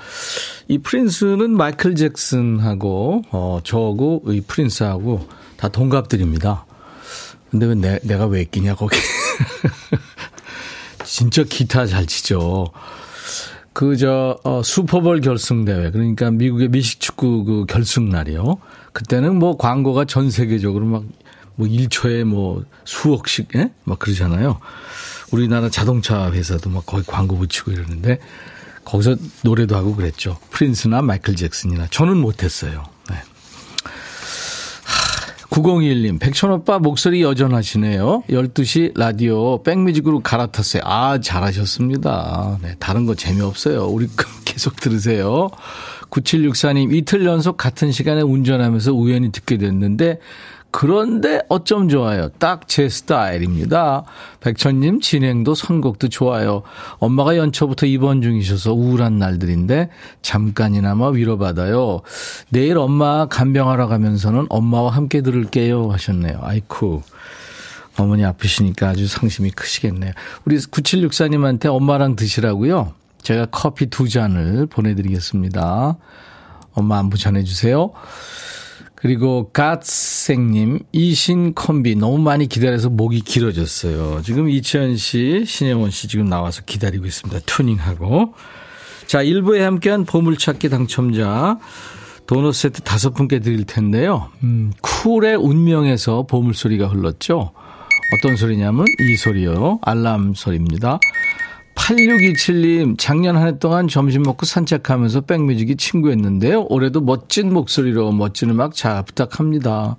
[0.68, 6.66] 이 프린스는 마이클 잭슨하고 어 저하고 이 프린스하고 다 동갑들입니다.
[7.50, 8.96] 근데 왜 내, 내가 왜 끼냐 거기.
[11.04, 12.72] 진짜 기타 잘 치죠.
[13.72, 15.90] 그, 저, 어, 슈퍼볼 결승 대회.
[15.90, 18.58] 그러니까 미국의 미식축구 그 결승 날이요.
[18.92, 21.04] 그때는 뭐 광고가 전 세계적으로 막,
[21.56, 23.70] 뭐 1초에 뭐 수억씩, 예?
[23.84, 24.58] 막 그러잖아요.
[25.30, 28.18] 우리나라 자동차 회사도 막 거기 광고 붙이고 이러는데
[28.84, 30.38] 거기서 노래도 하고 그랬죠.
[30.50, 31.86] 프린스나 마이클 잭슨이나.
[31.90, 32.84] 저는 못했어요.
[33.10, 33.16] 네.
[35.50, 38.24] 9021님, 백천오빠 목소리 여전하시네요.
[38.30, 40.82] 12시 라디오 백뮤직으로 갈아탔어요.
[40.86, 42.58] 아, 잘하셨습니다.
[42.62, 43.84] 네, 다른 거 재미없어요.
[43.84, 44.08] 우리
[44.46, 45.50] 계속 들으세요.
[46.10, 50.18] 9764님, 이틀 연속 같은 시간에 운전하면서 우연히 듣게 됐는데,
[50.72, 52.28] 그런데 어쩜 좋아요.
[52.38, 54.04] 딱 제 스타일입니다.
[54.40, 56.62] 백천님 진행도 선곡도 좋아요.
[56.98, 59.90] 엄마가 연초부터 입원 중이셔서 우울한 날들인데
[60.22, 62.00] 잠깐이나마 위로받아요.
[62.48, 66.38] 내일 엄마 간병하러 가면서는 엄마와 함께 들을게요 하셨네요.
[66.40, 67.02] 아이쿠.
[67.98, 70.12] 어머니 아프시니까 아주 상심이 크시겠네요.
[70.46, 72.94] 우리 9764님한테 엄마랑 드시라고요.
[73.20, 75.96] 제가 커피 두 잔을 보내드리겠습니다.
[76.72, 77.92] 엄마 안부 전해주세요.
[79.02, 84.22] 그리고 갓생님, 이신 콤비 너무 많이 기다려서 목이 길어졌어요.
[84.22, 87.40] 지금 이치현 씨, 신혜원 씨 지금 나와서 기다리고 있습니다.
[87.44, 88.34] 튜닝하고.
[89.08, 91.58] 자, 1부에 함께한 보물찾기 당첨자
[92.28, 94.30] 도넛 세트 다섯 분께 드릴 텐데요.
[94.44, 97.50] 음, 쿨의 운명에서 보물소리가 흘렀죠.
[98.16, 99.80] 어떤 소리냐면 이 소리요.
[99.82, 101.00] 알람 소리입니다.
[101.74, 106.66] 8627님, 작년 한 해 동안 점심 먹고 산책하면서 백뮤직이 친구였는데요.
[106.68, 109.96] 올해도 멋진 목소리로 멋진 음악 잘 부탁합니다.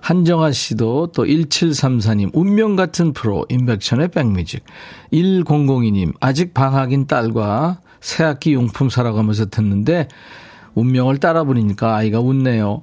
[0.00, 4.64] 한정아 씨도 또 1734님, 운명 같은 프로, 임백천의 백뮤직.
[5.12, 10.08] 1002님, 아직 방학인 딸과 새학기 용품 사러 가면서 듣는데,
[10.74, 12.82] 운명을 따라 부르니까 아이가 웃네요.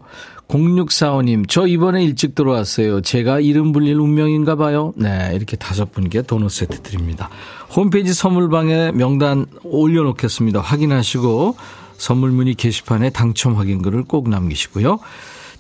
[0.49, 3.01] 0645님, 저 이번에 일찍 들어왔어요.
[3.01, 4.93] 제가 이름 불릴 운명인가 봐요.
[4.95, 7.29] 네, 이렇게 다섯 분께 도넛 세트 드립니다.
[7.75, 10.59] 홈페이지 선물방에 명단 올려놓겠습니다.
[10.59, 11.55] 확인하시고
[11.97, 14.99] 선물 문의 게시판에 당첨 확인글을 꼭 남기시고요.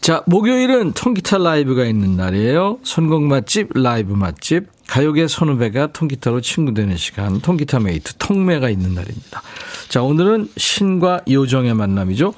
[0.01, 2.79] 자, 목요일은 통기타 라이브가 있는 날이에요.
[2.83, 9.43] 선곡 맛집, 라이브 맛집, 가요계 선후배가 통기타로 친구 되는 시간, 통기타 메이트, 통매가 있는 날입니다.
[9.89, 12.33] 자, 오늘은 신과 요정의 만남이죠.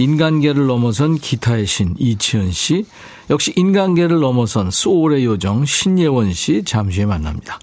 [0.00, 2.86] 인간계를 넘어선 기타의 신 이치현 씨,
[3.28, 7.58] 역시 인간계를 넘어선 소울의 요정 신예원 씨 잠시 후에 만납니다.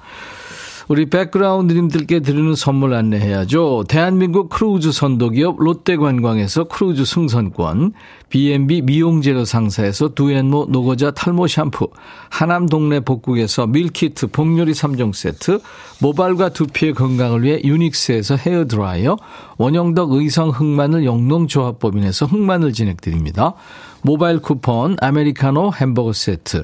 [0.88, 3.84] 우리 백그라운드님들께 드리는 선물 안내해야죠.
[3.89, 7.91] 대한민국 크루즈 선도기업 롯데관광에서 크루즈 승선권,
[8.30, 11.89] B&B 미용재료 상사에서 두앤모 노고자 탈모 샴푸,
[12.30, 15.60] 하남 동네 복국에서 밀키트 복요리 3종 세트,
[16.00, 19.17] 모발과 두피의 건강을 위해 유닉스에서 헤어드라이어,
[19.58, 23.56] 원형덕 의성 흑마늘 영농조합법인에서 흑마늘 진행드립니다.
[24.04, 26.63] 모바일 쿠폰, 아메리카노 햄버거 세트,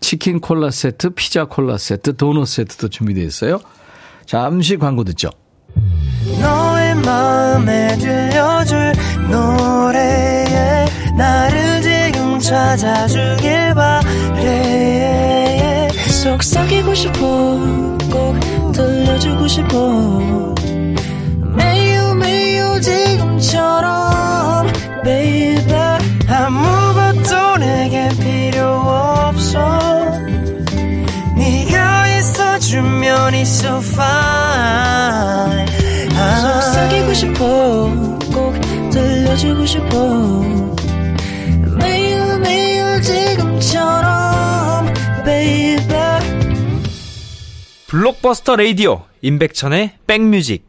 [0.00, 3.60] 치킨 콜라 세트, 피자 콜라 세트, 도넛 세트도 준비되어 있어요.
[4.26, 5.30] 잠시 광고 듣죠.
[16.26, 17.20] 속삭이고 싶어
[18.10, 20.54] 꼭 들려주고 싶어
[21.56, 24.66] 매우 매우 지금처럼
[25.04, 25.72] baby
[26.28, 28.85] 아무것도 내게 필요
[33.16, 35.66] 있어주면 있어 fine
[36.12, 37.90] 속삭이고 싶어
[38.32, 38.54] 꼭
[38.90, 40.40] 들려주고 싶어.
[41.78, 44.92] 매일 매일 지금처럼
[45.24, 45.86] baby.
[47.86, 50.66] 블록버스터 레이디오 임백천의 백뮤직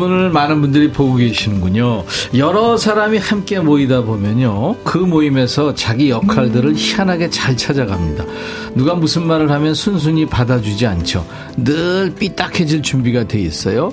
[0.00, 2.04] 두 분을 많은 분들이 보고 계시는군요.
[2.36, 4.76] 여러 사람이 함께 모이다 보면요.
[4.84, 8.24] 그 모임에서 자기 역할들을 희한하게 잘 찾아갑니다.
[8.74, 11.26] 누가 무슨 말을 하면 순순히 받아주지 않죠.
[11.58, 13.92] 늘 삐딱해질 준비가 돼 있어요.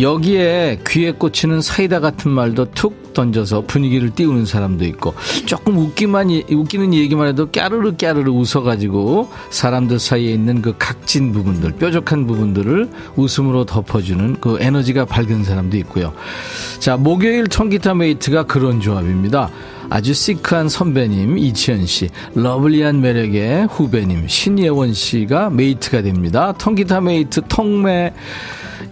[0.00, 5.14] 여기에 귀에 꽂히는 사이다 같은 말도 툭 던져서 분위기를 띄우는 사람도 있고
[5.46, 12.26] 조금 웃기만 웃기는 얘기만 해도 까르르 까르르 웃어가지고 사람들 사이에 있는 그 각진 부분들 뾰족한
[12.26, 16.12] 부분들을 웃음으로 덮어주는 그 에너지가 밝은 사람도 있고요.
[16.78, 19.50] 자 목요일 통기타 메이트가 그런 조합입니다.
[19.90, 26.52] 아주 시크한 선배님 이치현 씨, 러블리한 매력의 후배님 신예원 씨가 메이트가 됩니다.
[26.56, 28.12] 통기타 메이트 통매.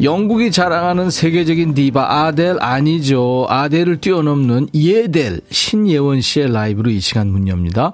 [0.02, 3.46] 영국이 자랑하는 세계적인 디바 아델 아니죠.
[3.50, 7.92] 아델을 뛰어넘는 예델 신예원 씨의 라이브로 이 시간 문 엽니다.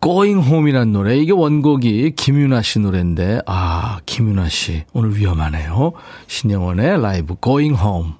[0.00, 1.16] Going Home이란 노래.
[1.16, 4.84] 이게 원곡이 김윤아 씨 노래인데, 아, 김윤아 씨.
[4.92, 5.92] 오늘 위험하네요.
[6.26, 8.12] 신영원의 라이브 Going Home.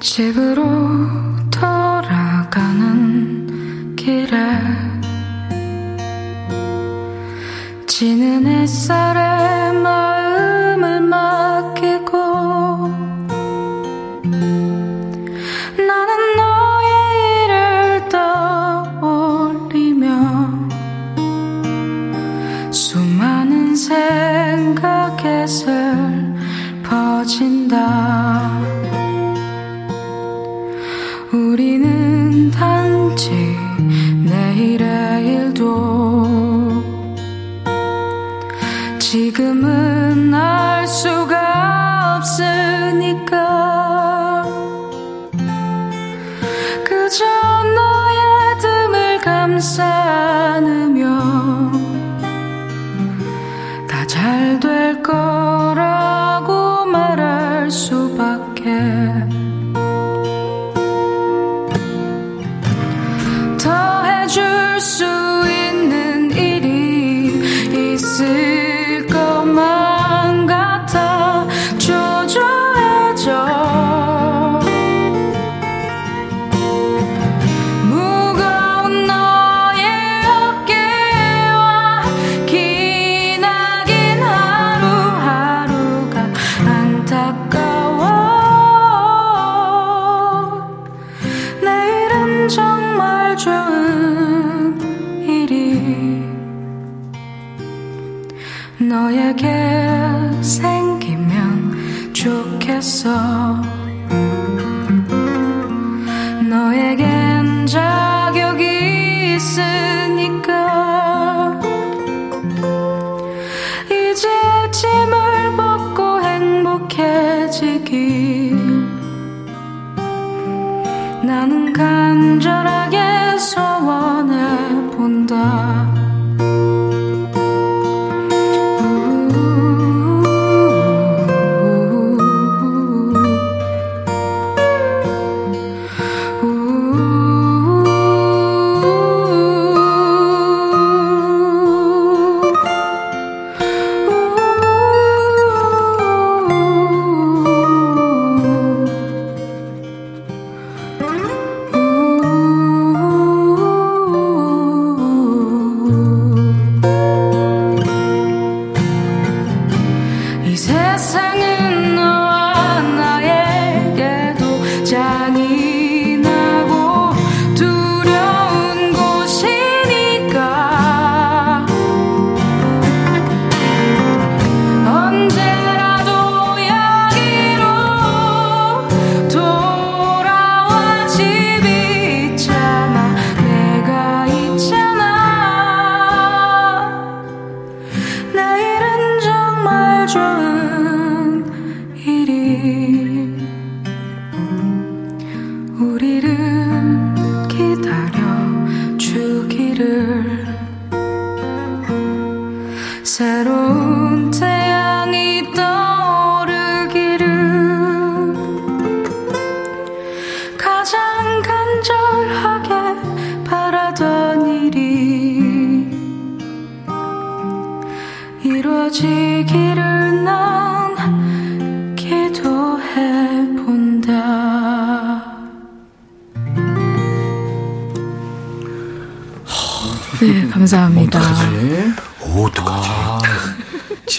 [0.00, 0.62] 집으로
[1.50, 2.74] 돌아가는
[3.94, 4.36] 길에
[7.86, 9.29] 지는 햇살에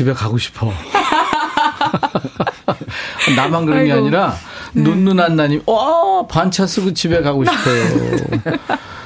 [0.02, 0.74] 집에 가고 싶어.
[3.36, 4.06] 나만 그런 게 아이고.
[4.08, 4.34] 아니라
[4.74, 7.84] 눈누난나님, 와 반차 쓰고 집에 가고 싶어요.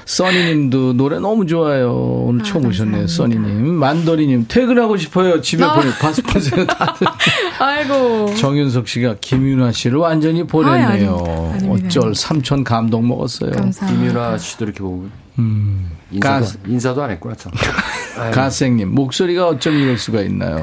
[0.05, 1.91] 써니님도 노래 너무 좋아요.
[2.27, 3.73] 오늘 처음 오셨네요, 써니님.
[3.73, 5.41] 만더리님 퇴근하고 싶어요.
[5.41, 7.07] 집에 보내 봤으세요 다들.
[7.59, 8.33] 아이고.
[8.35, 10.87] 정윤석 씨가 김윤아 씨를 완전히 보냈네요.
[10.87, 11.31] 아이, 아닙니다.
[11.55, 11.87] 아닙니다.
[11.87, 13.51] 어쩔 삼촌 감동 먹었어요.
[13.51, 14.01] 감사합니다.
[14.01, 15.91] 김유라 씨도 이렇게 보고 음.
[16.11, 16.57] 인사도, 가스.
[16.65, 17.51] 인사도 안 했구나 참.
[18.31, 20.55] 가생님 목소리가 어쩜 이럴 수가 있나요?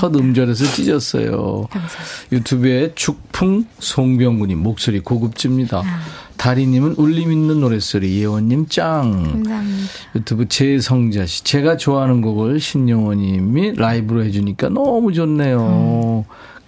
[0.00, 0.16] 감사합니다.
[0.16, 1.68] 첫 음절에서 찢었어요.
[2.32, 5.82] 유튜브에 축풍 송병구님 목소리 고급집니다.
[6.36, 9.10] 다리님은 울림 있는 노래소리 예원님 짱.
[9.44, 9.92] 감사합니다.
[10.16, 16.24] 유튜브 재성자 씨 제가 좋아하는 곡을 신영원님이 라이브로 해주니까 너무 좋네요.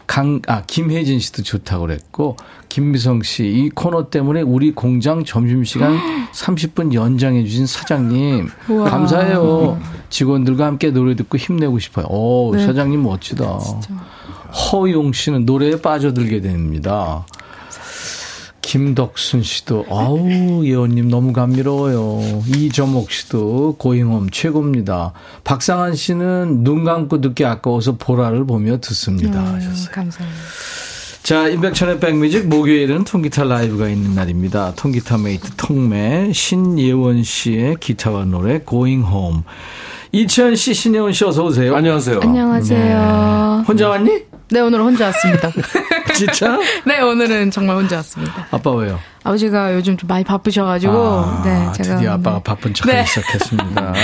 [0.06, 2.36] 강, 아, 김혜진 씨도 좋다고 그랬고,
[2.68, 5.98] 김미성 씨, 이 코너 때문에 우리 공장 점심시간
[6.32, 8.90] 30분 연장해주신 사장님, 우와.
[8.90, 9.80] 감사해요.
[10.10, 12.06] 직원들과 함께 노래 듣고 힘내고 싶어요.
[12.08, 12.64] 오, 네.
[12.66, 13.58] 사장님 멋지다.
[14.72, 17.24] 허용 씨는 노래에 빠져들게 됩니다.
[18.62, 22.42] 김덕순 씨도 아우 예원님 너무 감미로워요.
[22.46, 25.12] 이점옥 씨도 Going Home 최고입니다.
[25.44, 29.40] 박상한 씨는 눈 감고 듣기 아까워서 보라를 보며 듣습니다.
[29.40, 29.90] 음, 하셨어요.
[29.92, 30.40] 감사합니다.
[31.22, 34.74] 자, 임백천의 백뮤직 목요일은 통기타 라이브가 있는 날입니다.
[34.74, 39.42] 통기타 메이트 통매 신예원 씨의 기타와 노래 Going Home.
[40.10, 41.76] 이치현 씨, 신예원 씨 어서 오세요.
[41.76, 42.20] 안녕하세요.
[42.22, 43.64] 안녕하세요.
[43.66, 44.31] 혼자 왔니?
[44.52, 45.50] 네, 오늘 혼자 왔습니다.
[46.14, 46.58] 진짜?
[46.84, 48.46] 네, 오늘은 정말 혼자 왔습니다.
[48.50, 48.98] 아빠 왜요?
[49.24, 51.96] 아버지가 요즘 좀 많이 바쁘셔가지고, 아, 네, 제가.
[51.96, 52.42] 드디어 아빠가 네.
[52.44, 53.04] 바쁜 척하기 네.
[53.06, 53.94] 시작했습니다.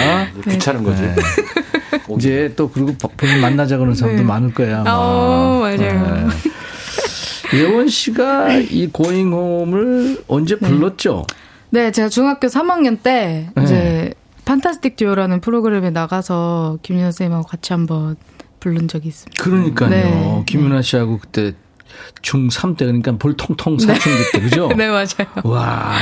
[0.51, 1.03] 귀찮은 거지.
[1.03, 1.15] 네.
[2.17, 4.27] 이제 또 그리고 본인 만나자 그러는 사람도 네.
[4.27, 4.81] 많을 거야.
[4.81, 4.91] 아마.
[4.95, 5.77] 어, 맞아요.
[5.83, 7.59] 네.
[7.59, 11.27] 예원 씨가 이 고잉홈을 언제 불렀죠?
[11.69, 13.63] 네, 제가 중학교 3학년 때, 네.
[13.63, 14.15] 이제,
[14.47, 18.17] 판타스틱 듀오라는 프로그램에 나가서 김윤아 선생님하고 같이 한번
[18.61, 19.43] 부른 적이 있습니다.
[19.43, 19.91] 그러니까요.
[19.91, 20.43] 네.
[20.47, 21.55] 김윤아 씨하고 그때
[22.23, 24.69] 중3 때 그러니까 볼 통통 사춘기 때 그죠?
[24.77, 25.27] 네, 맞아요.
[25.43, 25.93] 와.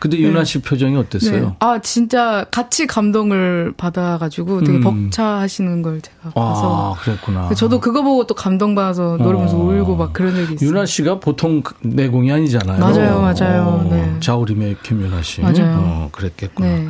[0.00, 1.40] 근데 윤아 씨 표정이 어땠어요?
[1.46, 1.54] 네.
[1.60, 5.08] 아, 진짜 같이 감동을 받아가지고 되게 음.
[5.10, 6.94] 벅차하시는 걸 제가 봐서.
[6.96, 7.54] 아, 그랬구나.
[7.54, 9.60] 저도 그거 보고 또 감동받아서 노래면서 어.
[9.60, 10.68] 울고 막 그런 적이 있어요.
[10.68, 12.80] 윤아 씨가 보통 그 내공이 아니잖아요.
[12.80, 13.62] 맞아요, 맞아요.
[13.62, 14.16] 어, 네.
[14.20, 15.40] 자우림의 김윤아 씨.
[15.42, 15.76] 맞아요.
[15.78, 16.66] 어, 그랬겠구나.
[16.68, 16.88] 네.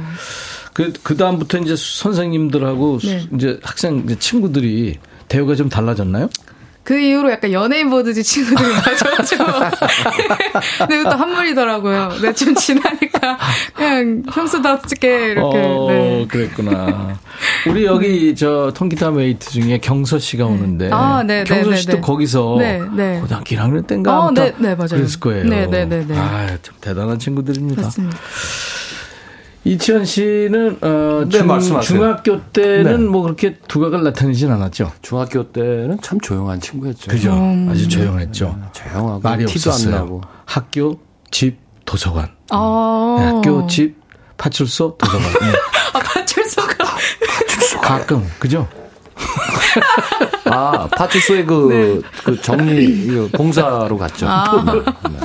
[0.73, 3.27] 그, 그 다음부터 이제 선생님들하고 수- 네.
[3.35, 4.99] 이제 학생, 이제 친구들이
[5.29, 6.29] 대우가 좀 달라졌나요?
[6.87, 9.37] 그 이후로 약간 연예인 보듯이 친구들이 맞았죠.
[10.87, 12.11] 근데 또 한물이더라고요.
[12.23, 13.39] 네, 좀 지나니까
[13.75, 15.59] 그냥 평소답게 이렇게.
[15.59, 16.27] 어, 네.
[16.29, 17.19] 그랬구나.
[17.67, 20.91] 우리 여기 저 통기타 메이트 중에 경서 씨가 오는데.
[20.93, 22.01] 아, 네, 네, 경서 네, 씨도 네.
[22.01, 22.57] 거기서.
[22.61, 23.19] 네, 네.
[23.21, 24.21] 고등학교 1학년 때인가?
[24.21, 24.89] 어, 아무튼 네, 네, 맞아요.
[24.91, 25.45] 그랬을 거예요.
[25.45, 26.17] 네, 네, 네, 네.
[26.17, 27.83] 아, 참 대단한 친구들입니다.
[27.83, 28.17] 맞습니다.
[29.67, 31.81] 이치현 씨는 어, 네, 중, 말씀하세요.
[31.99, 32.97] 중학교 때는 네.
[33.09, 34.93] 뭐 그렇게 두각을 나타내진 않았죠.
[35.03, 37.11] 중학교 때는 참 조용한 친구였죠.
[37.11, 37.33] 그죠?
[37.33, 37.69] 음.
[37.69, 38.57] 아주 조용했죠.
[38.73, 39.95] 조용하고 말이 티도 없었어요.
[39.95, 40.21] 안 나고.
[40.45, 41.01] 학교,
[41.33, 42.31] 집, 도서관.
[42.51, 43.17] 아.
[43.19, 43.97] 네, 학교, 집,
[44.37, 45.33] 파출소, 도서관.
[45.41, 45.59] 네.
[45.95, 46.77] 아, 파출소가.
[47.83, 48.69] 가끔 그죠?
[50.47, 54.29] 아, 파출소에 그, 그 정리, 그 봉사로 갔죠.
[54.29, 54.63] 아.
[54.65, 55.19] 네.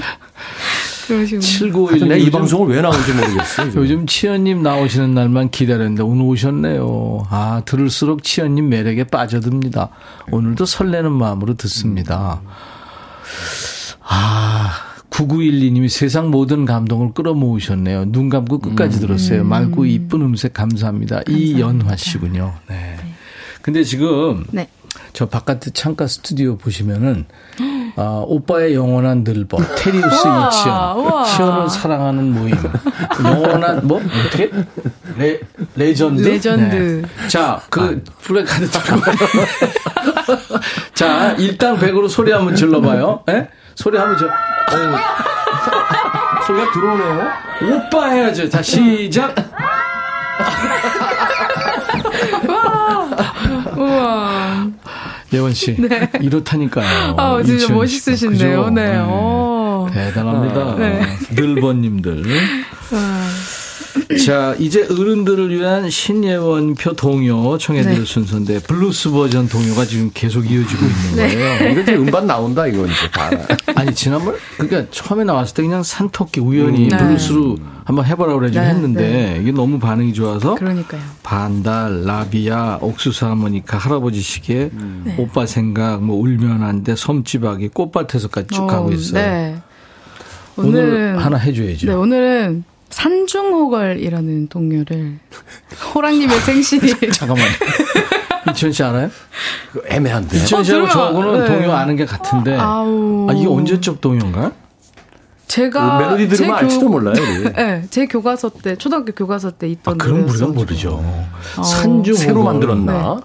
[1.07, 1.41] 그러시군요.
[1.41, 2.07] 7951.
[2.07, 3.71] 내가 이 방송을 왜 나오는지 모르겠어요.
[3.75, 7.27] 요즘 치현님 나오시는 날만 기다렸는데 오늘 오셨네요.
[7.29, 9.89] 아, 들을수록 치현님 매력에 빠져듭니다.
[10.31, 12.41] 오늘도 설레는 마음으로 듣습니다.
[14.03, 14.71] 아,
[15.11, 18.11] 9912님이 세상 모든 감동을 끌어모으셨네요.
[18.11, 19.43] 눈 감고 끝까지 들었어요.
[19.43, 21.21] 맑고 이쁜 음색 감사합니다.
[21.27, 22.53] 이연화 씨군요.
[22.69, 22.97] 네.
[23.61, 24.67] 근데 지금 네.
[25.13, 27.25] 저 바깥에 창가 스튜디오 보시면은
[27.95, 31.25] 아, 오빠의 영원한 늘보 테리우스 이치현.
[31.25, 32.55] 치현을 사랑하는 모임
[33.23, 34.49] 영원한 뭐 어떻게
[35.17, 35.39] 레
[35.75, 36.75] 레전드 레전드.
[36.75, 37.27] 네.
[37.27, 39.01] 자그 플래카드 들고
[40.93, 43.49] 자 일당 100으로 소리 한번 질러봐요 예?
[43.75, 44.95] 소리 한번 저 어우,
[46.47, 47.27] 소리가 들어오네요.
[47.85, 49.35] 오빠 해야죠 자 시작
[53.77, 54.67] 우와.
[55.33, 55.77] 예원 씨
[56.21, 58.65] 이렇다니까요 아, 진짜 멋있으신데요.
[58.65, 58.69] 그죠?
[58.71, 58.99] 네.
[58.99, 59.87] 오.
[59.93, 60.75] 대단합니다.
[60.75, 61.01] 네.
[61.35, 62.23] 늘보님들.
[64.25, 68.05] 자, 이제 어른들을 위한 신예원표 동요 청해드릴 네.
[68.05, 71.71] 순서인데 블루스 버전 동요가 지금 계속 이어지고 있는 거예요.
[71.71, 73.29] 이거 이제 음반 나온다, 이거 이제 다.
[73.75, 76.97] 아니 지난번 그러니까 처음에 나왔을 때 그냥 산토끼 우연히 네.
[76.97, 81.01] 블루스로 한번 해보라 그래 좀 네, 했는데 이게 너무 반응이 좋아서 그러니까요.
[81.23, 84.69] 반달, 나비야, 옥수수 하모니카, 할아버지 시계,
[85.03, 85.15] 네.
[85.17, 89.21] 오빠 생각, 뭐 울면 안 돼, 섬지박이, 꽃밭에서까지 쭉 가고 어, 있어요.
[89.21, 89.61] 네.
[90.57, 91.87] 오늘 오늘은 하나 해줘야죠.
[91.87, 95.17] 네, 오늘은 산중호걸이라는 동요를
[95.93, 97.45] 호랑님의 생신이 잠깐만.
[98.51, 99.09] 이천 씨 알아요?
[99.87, 100.37] 애매한데.
[100.37, 100.89] 이천 씨하고 설마.
[100.89, 101.45] 저하고는 네.
[101.47, 102.55] 동요 아는 게 같은데.
[102.55, 103.27] 아우.
[103.29, 104.51] 아, 이게 언제적 동요인가?
[105.47, 107.51] 제가 그 멜로디 들으면 제 알지도 몰라요, 우리.
[107.53, 110.53] 네, 제 교과서 때 초등학교 교과서 때 아, 있던 그럼 우리가 노래였어가지고.
[110.53, 111.29] 모르죠.
[111.57, 111.63] 어.
[111.63, 113.19] 산중 새로 만들었나?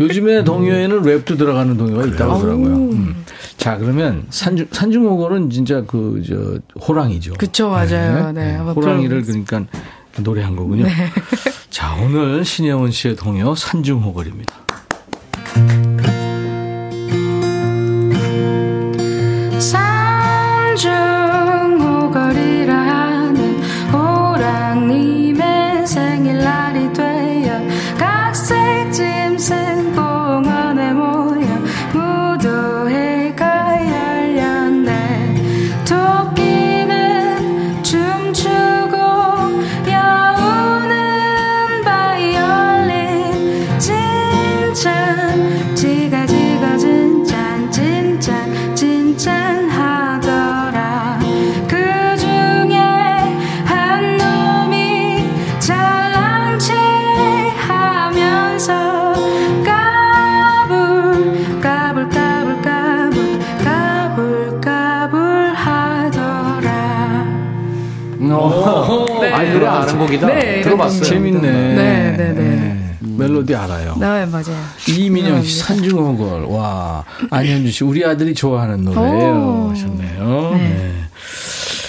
[0.00, 2.32] 요즘에 동요에는 랩도 들어가는 동요가 있다고.
[2.34, 2.66] 하더라고요.
[2.74, 3.23] 음.
[3.56, 7.34] 자, 그러면 산중, 산중호거는 진짜 그, 저, 호랑이죠.
[7.34, 8.32] 그쵸, 맞아요.
[8.32, 9.46] 네, 한번 호랑이를 불러보겠습니다.
[9.46, 9.78] 그러니까
[10.18, 10.84] 노래한 거군요.
[11.70, 14.54] 자, 오늘 신혜원 씨의 동요 산중호걸입니다.
[70.06, 70.26] 곡이다.
[70.26, 71.02] 네, 이런 들어봤어요.
[71.02, 71.40] 재밌네.
[71.40, 72.32] 네, 네, 네.
[72.32, 72.80] 네.
[73.00, 73.96] 멜로디 알아요.
[74.00, 74.56] 네, 맞아요.
[74.88, 75.60] 이민영 씨.
[75.60, 76.44] 산중어걸.
[76.44, 79.66] 와, 안현주 씨, 우리 아들이 좋아하는 노래예요.
[79.66, 79.70] 오.
[79.70, 80.50] 하셨네요.
[80.54, 80.92] 네.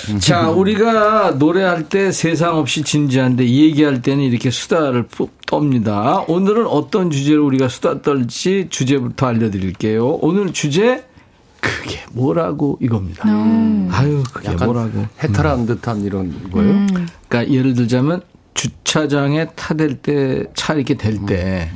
[0.08, 0.20] 네.
[0.20, 6.24] 자, 우리가 노래할 때 세상 없이 진지한데 이 얘기할 때는 이렇게 수다를 푹 떱니다.
[6.28, 10.20] 오늘은 어떤 주제로 우리가 수다 떨지 주제부터 알려드릴게요.
[10.22, 11.06] 오늘 주제
[11.66, 13.24] 그게 뭐라고 이겁니다.
[13.92, 15.06] 아유, 그게 약간 뭐라고.
[15.24, 16.72] 해탈한 듯한 이런 거예요.
[16.72, 16.88] 음.
[17.28, 18.22] 그러니까 예를 들자면
[18.54, 21.70] 주차장에 타댈 때 차 이렇게 댈 때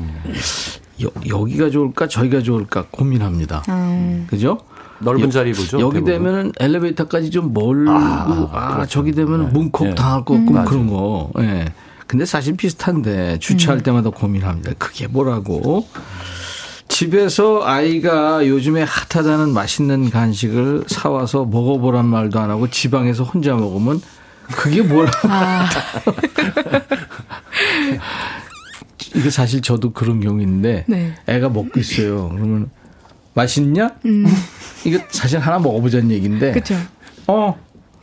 [1.32, 3.64] 여 기가 좋을까 저기가 좋을까 고민합니다.
[3.70, 4.28] 음.
[4.30, 4.58] 그죠?
[5.00, 5.80] 넓은 여- 자리 보죠.
[5.80, 6.12] 여기 대부분.
[6.14, 9.96] 되면은 엘리베이터까지 좀 멀고 아, 저기 되면 문콕 네.
[9.96, 10.64] 당할 것 같고 뭐.
[10.66, 11.32] 그런 거.
[11.40, 11.66] 예.
[12.06, 14.72] 근데 사실 비슷한데 주차할 때마다 고민합니다.
[14.78, 15.88] 그게 뭐라고?
[17.00, 24.02] 집에서 아이가 요즘에 핫하다는 맛있는 간식을 사와서 먹어보란 말도 안 하고 지방에서 혼자 먹으면
[24.52, 25.16] 그게 뭐라고?
[29.16, 31.14] 이게 사실 저도 그런 경우 있는데 네.
[31.28, 32.28] 애가 먹고 있어요.
[32.34, 32.70] 그러면
[33.34, 33.92] 맛있냐?
[34.06, 34.26] 음.
[34.84, 36.52] 이거 사실 하나 먹어보자는 얘기인데.
[36.52, 36.76] 그쵸.
[37.28, 37.58] 어.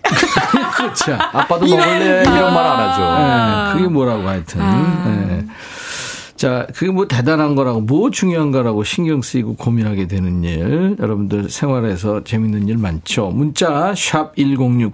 [0.74, 1.12] 그렇죠.
[1.12, 3.02] 아빠도 먹을래 이런 말 안 하죠.
[3.02, 3.72] 아.
[3.74, 4.58] 네, 그게 뭐라고 하여튼.
[4.60, 5.44] 네.
[6.36, 10.96] 자, 그게 뭐 대단한 거라고, 뭐 중요한 거라고 신경 쓰이고 고민하게 되는 일.
[10.98, 13.30] 여러분들 생활에서 재밌는 일 많죠.
[13.30, 14.90] 문자, 샵 1061,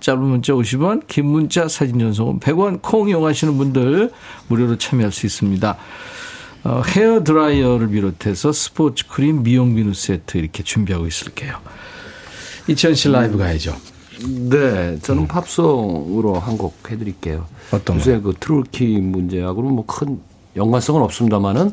[0.00, 4.10] 짧은 문자 50원, 긴 문자 사진 전송은 100원, 콩 이용하시는 분들
[4.48, 5.76] 무료로 참여할 수 있습니다.
[6.64, 11.58] 어, 헤어 드라이어를 비롯해서 스포츠 크림, 미용 비누 세트 이렇게 준비하고 있을게요.
[12.68, 13.76] 이치현 씨 라이브 가야죠.
[14.48, 17.46] 네, 저는 팝송으로 한 곡 해드릴게요.
[17.70, 20.18] 어떤 요새 그 트롤키 문제하고는 뭐 큰
[20.56, 21.72] 연관성은 없습니다만은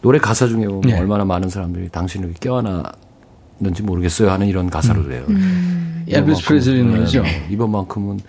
[0.00, 0.98] 노래 가사 중에 보면 네.
[0.98, 5.24] 얼마나 많은 사람들이 당신을 껴안았는지 모르겠어요 하는 이런 가사로 돼요.
[6.06, 7.22] 엘비스 프레슬리 노래죠.
[7.22, 8.20] 네, 이번만큼은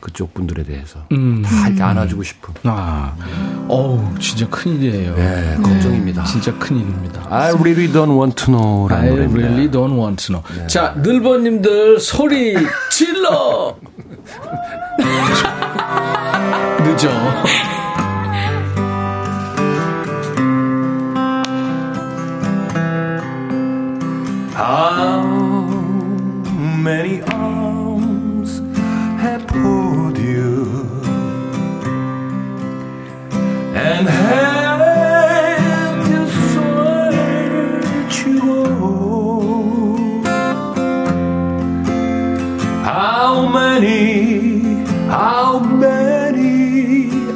[0.00, 1.42] 그쪽 분들에 대해서 음.
[1.42, 2.54] 다 이렇게 안아주고 싶은.
[2.64, 3.14] 아,
[3.68, 5.14] 어우, 진짜 큰 일이에요.
[5.14, 6.24] 네, 걱정입니다.
[6.24, 7.20] 진짜 큰 일입니다.
[7.28, 9.46] I really don't want to know라는 I 노래입니다.
[9.46, 10.66] really don't want to know.
[10.68, 12.54] 자, 늘버님들 소리
[12.90, 13.76] 질러!
[16.84, 17.08] 늦어.
[24.54, 25.22] How
[26.82, 27.22] many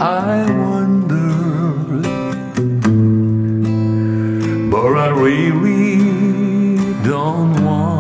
[0.07, 1.31] I wonder.
[4.71, 7.94] But I really don't want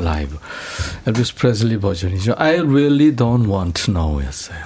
[0.00, 0.36] 라이브.
[1.06, 2.34] 엘비스 프레슬리 버전이죠.
[2.38, 4.58] I really don't want to know 였어요.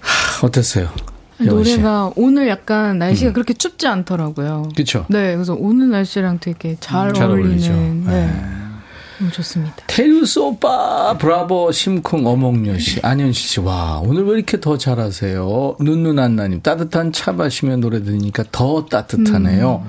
[0.00, 0.90] 하, 어땠어요?
[1.38, 4.70] 노래가 오늘 약간 날씨가 그렇게 춥지 않더라고요.
[4.74, 5.04] 그쵸?
[5.08, 7.72] 네, 그래서 오늘 날씨랑 되게 잘, 잘 어울리죠.
[7.72, 8.04] 어울리는.
[8.04, 8.26] 네.
[8.26, 8.56] 네.
[9.18, 9.74] 너무 좋습니다.
[9.86, 15.76] 테리우스 오빠, 브라보, 심쿵, 어몽여 씨, 안현실 씨, 와, 오늘 왜 이렇게 더 잘하세요?
[15.80, 19.86] 눈눈안나님, 따뜻한 차 마시며 노래 들으니까 더 따뜻하네요.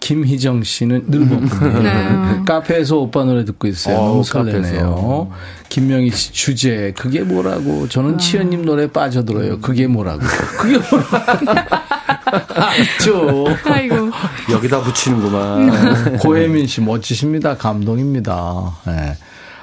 [0.00, 1.82] 김희정 씨는 늘 먹군요.
[1.82, 2.42] 네.
[2.46, 3.96] 카페에서 오빠 노래 듣고 있어요.
[3.96, 5.30] 어, 너무 설레네요.
[5.68, 7.88] 김명희 씨 주제 그게 뭐라고?
[7.88, 9.60] 저는 치현님 노래 빠져들어요.
[9.60, 10.20] 그게 뭐라고?
[10.58, 11.46] 그게 뭐라고?
[13.64, 14.10] 아이고.
[14.50, 16.18] 여기다 붙이는구만.
[16.18, 17.56] 고혜민 씨 멋지십니다.
[17.56, 18.72] 감동입니다.
[18.88, 19.16] 예.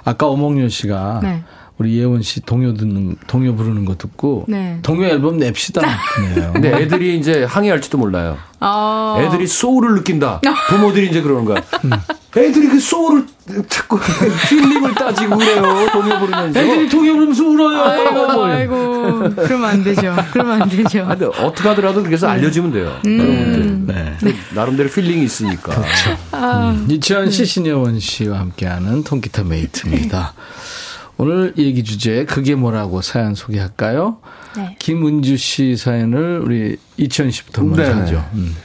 [0.05, 1.43] 아까 어몽요 씨가 네.
[1.79, 4.77] 우리 예원 씨 동요 듣는 동요 부르는 거 듣고 네.
[4.83, 5.81] 동요 앨범 냅시다.
[6.15, 6.51] 그래요.
[6.53, 8.37] 근데 애들이 이제 항의할지도 몰라요.
[8.59, 9.17] 아.
[9.19, 10.39] 애들이 소울을 느낀다.
[10.69, 11.61] 부모들이 이제 그러는 거야.
[12.37, 13.25] 애들이 그 소울을
[13.69, 13.99] 자꾸
[14.49, 15.61] feeling을 따지고 그래요.
[15.91, 16.59] 동요 부르면서.
[16.59, 17.81] 애들이 동요 부르면서 울어요.
[17.83, 19.35] 아이고, 아이고.
[19.35, 20.15] 그러면 안 되죠.
[20.31, 21.01] 그러면 안 되죠.
[21.01, 22.95] 아, 근데 어떻게 하더라도 그래서 알려주면 돼요.
[23.03, 23.85] 여러분들.
[23.87, 24.15] 네.
[24.53, 25.73] 나름대로 feeling이 있으니까.
[26.35, 30.33] 음, 이치현 씨, 신예원 씨와 함께하는 통기타 메이트입니다.
[31.17, 34.17] 오늘 얘기 주제 그게 뭐라고 사연 소개할까요?
[34.57, 34.75] 네.
[34.79, 37.93] 김은주 씨 사연을 우리 이치현 씨부터 먼저 네네.
[38.01, 38.25] 하죠.
[38.33, 38.55] 음.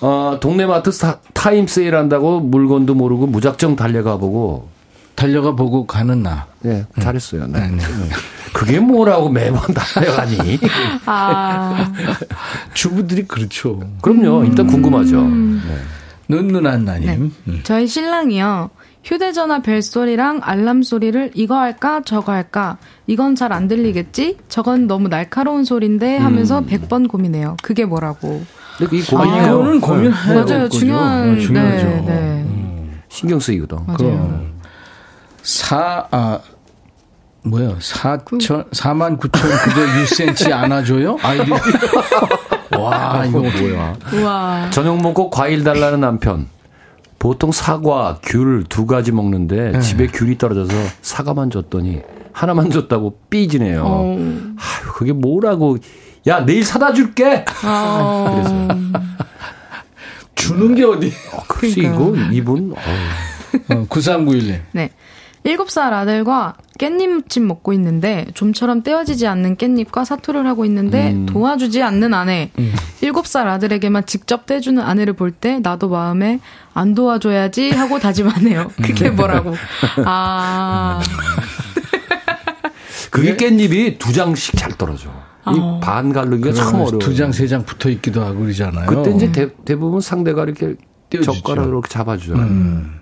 [0.00, 4.68] 어, 동네 마트 사- 타임 세일 한다고 물건도 모르고 무작정 달려가 보고
[5.16, 6.46] 달려가 보고 가는 나.
[6.60, 7.46] 네, 잘했어요.
[7.48, 7.60] 네.
[7.68, 7.84] 네, 네.
[8.52, 10.58] 그게 뭐라고 매번 달려가니?
[11.06, 11.92] 아.
[12.74, 13.80] 주부들이 그렇죠.
[14.00, 14.44] 그럼요.
[14.44, 15.20] 일단 궁금하죠.
[15.22, 15.60] 네.
[16.28, 17.32] 눈눈안나님.
[17.48, 17.60] 음.
[17.64, 18.70] 저희 신랑이요.
[19.04, 22.76] 휴대전화 벨 소리랑 알람 소리를 이거 할까 저거 할까
[23.06, 27.56] 이건 잘 안 들리겠지 저건 너무 날카로운 소리인데 하면서 100번 고민해요.
[27.62, 28.42] 그게 뭐라고?
[28.76, 29.46] 근데 그게 아, 고민이에요.
[29.46, 30.12] 이거는 고민해요.
[30.26, 30.44] 맞아요.
[30.64, 30.68] 그죠?
[30.68, 31.86] 중요한 어, 중요하죠.
[31.86, 32.46] 네, 네.
[33.08, 33.78] 신경 쓰이거든.
[33.86, 34.46] 맞아요.
[35.42, 36.38] 사, 아,
[37.44, 37.76] 뭐요?
[37.80, 41.16] 사천, 사만 구천 구백 6cm 안아줘요?
[41.22, 41.52] 아이들이.
[42.78, 43.96] 와, 이거 뭐야.
[44.12, 44.70] 우와.
[44.70, 46.46] 저녁 먹고 과일 달라는 남편.
[47.18, 52.00] 보통 사과, 귤 두 가지 먹는데 집에 귤이 떨어져서 사과만 줬더니
[52.32, 53.82] 하나만 줬다고 삐지네요.
[53.84, 54.16] 어.
[54.16, 55.78] 아유, 그게 뭐라고.
[56.28, 57.44] 야, 내일 사다 줄게!
[57.64, 58.68] 어.
[58.70, 59.02] 그래서.
[60.34, 61.12] 주는 게 어디?
[61.32, 62.72] 어, 글쎄, 이거, 이분.
[63.70, 64.60] 어, 9391님.
[64.72, 64.90] 네.
[65.44, 72.14] 7살 아들과 깻잎 무침 먹고 있는데 좀처럼 떼어지지 않는 깻잎과 사투를 하고 있는데 도와주지 않는
[72.14, 72.50] 아내.
[73.02, 76.40] 7살 아들에게만 직접 떼주는 아내를 볼 때 나도 마음에
[76.74, 78.70] 안 도와줘야지 하고 다짐하네요.
[78.82, 79.54] 그게 뭐라고.
[80.04, 81.00] 아.
[83.10, 85.08] 그게 깻잎이 두 장씩 잘 떨어져.
[85.48, 86.98] 이 반 갈르기가 참 어려워.
[86.98, 88.86] 두 장, 세 장 붙어 있기도 하고 그러잖아요.
[88.86, 90.74] 그때 이제 대, 대부분 상대가 이렇게
[91.10, 91.32] 띄워주죠.
[91.38, 92.98] 젓가락으로 이렇게 잡아주잖아요.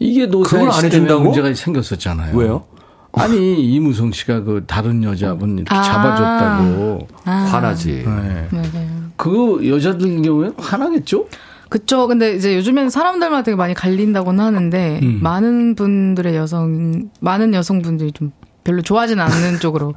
[0.00, 1.24] 이게 노사에 그걸 안 있을 때문에 해준다고?
[1.24, 2.36] 문제가 생겼었잖아요.
[2.36, 2.64] 왜요?
[3.12, 5.82] 아니, 이무성 씨가 그 다른 여자분 이렇게 아.
[5.82, 7.08] 잡아줬다고.
[7.24, 7.30] 아.
[7.50, 8.04] 화나지.
[8.04, 8.48] 네.
[8.50, 8.88] 맞아요.
[9.16, 11.26] 그 여자들 경우에 화나겠죠?
[11.68, 12.06] 그쵸.
[12.06, 15.18] 근데 이제 요즘에는 사람들마다 되게 많이 갈린다고는 하는데, 음.
[15.22, 18.32] 많은 분들의 여성, 많은 여성분들이 좀
[18.64, 19.94] 별로 좋아하진 않는 쪽으로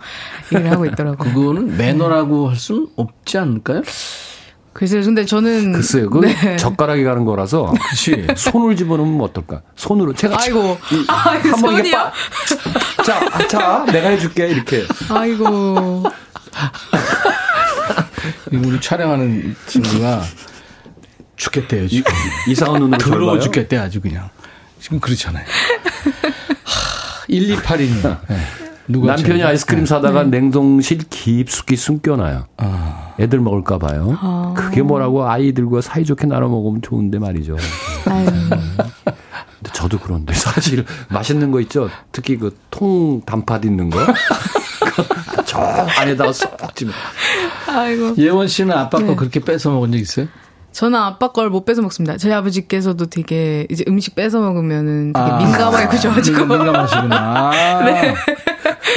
[0.54, 1.34] 얘기를 하고 있더라고요.
[1.34, 3.82] 그거는 매너라고 할 수는 없지 않을까요?
[4.74, 6.56] 글쎄요, 근데 저는 글쎄요, 그 네.
[6.56, 8.28] 젓가락이 가는 거라서 그렇지.
[8.38, 9.62] 손을 집어넣으면 어떨까?
[9.76, 11.14] 손으로 제가 아이고, 이- 아,
[11.52, 11.92] 한번 이게?
[11.92, 12.10] 빠-
[13.06, 14.84] 자, 아, 자, 내가 해줄게 이렇게.
[15.10, 16.04] 아이고.
[18.52, 20.22] 우리 촬영하는 친구가
[21.36, 22.14] 죽겠대요, 지금.
[22.48, 23.40] 이상한 눈으로 절 더러워.
[23.40, 24.30] 죽겠대, 아주 그냥.
[24.80, 25.44] 지금 그렇잖아요.
[25.46, 28.18] 하, 1282님.
[28.30, 28.38] 네.
[28.88, 32.48] 누가 남편이 제일- 아이스크림 사다가 냉동실 깊숙이 숨겨놔요.
[32.58, 34.18] 아, 애들 먹을까 봐요.
[34.20, 34.54] 아.
[34.56, 37.56] 그게 뭐라고 아이들과 사이좋게 나눠 먹으면 좋은데 말이죠.
[39.62, 41.90] 근데 저도 그런데 사실 맛있는 거 있죠.
[42.12, 44.00] 특히 그 통 단팥 있는 거.
[45.46, 46.92] 저 안에다가 쏙 집어.
[47.68, 48.16] 아이고.
[48.18, 49.16] 예원 씨는 아빠 거 네.
[49.16, 50.28] 그렇게 뺏어 먹은 적 있어요?
[50.72, 52.18] 저는 아빠 걸 못 뺏어 먹습니다.
[52.18, 55.38] 저희 아버지께서도 되게 이제 음식 뺏어 먹으면은 되게 아.
[55.38, 56.46] 민감하게 구셔가지고.
[56.46, 57.52] 민감하시구나.
[57.86, 58.16] 네.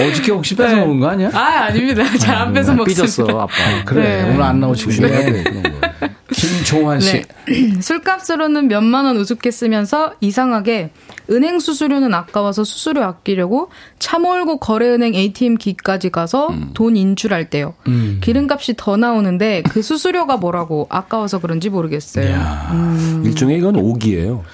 [0.01, 0.81] 어저께 혹시 뺏어 네.
[0.81, 1.31] 먹은 거 아니야?
[1.33, 2.05] 아, 아닙니다.
[2.19, 3.03] 잘 안 뺏어 먹습니다.
[3.03, 3.55] 삐졌어 아빠.
[3.85, 4.31] 그래, 네.
[4.31, 4.91] 오늘 안 나오시고.
[4.93, 5.85] 그런 거.
[6.33, 7.23] 김종환 씨.
[7.47, 7.71] 네.
[7.81, 10.91] 술값으로는 몇만 원 우습게 쓰면서 이상하게
[11.31, 17.75] 은행 수수료는 아까워서 수수료 아끼려고 차 몰고 거래은행 ATM 기까지 가서 돈 인출할 때요.
[17.87, 18.19] 음.
[18.21, 22.35] 기름값이 더 나오는데 그 수수료가 뭐라고 아까워서 그런지 모르겠어요.
[22.73, 23.23] 음.
[23.25, 24.45] 일종의 이건 오기예요.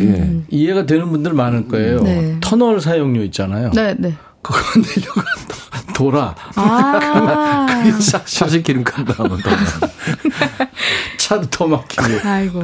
[0.00, 0.30] 예.
[0.48, 2.02] 이해가 되는 분들 많을 거예요.
[2.02, 2.36] 네.
[2.40, 3.72] 터널 사용료 있잖아요.
[3.74, 4.14] 네, 네.
[4.46, 5.22] 그거 내려가
[5.94, 6.34] 돌아.
[6.54, 7.66] 아,
[8.26, 9.50] 사실 기름값 나오면 더.
[11.18, 12.02] 차도 더 막히고.
[12.28, 12.62] 아이고.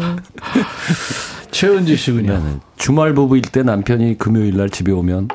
[1.51, 2.39] 최은지 씨군요.
[2.39, 5.29] 네, 주말 부부일 때 남편이 금요일 날 집에 오면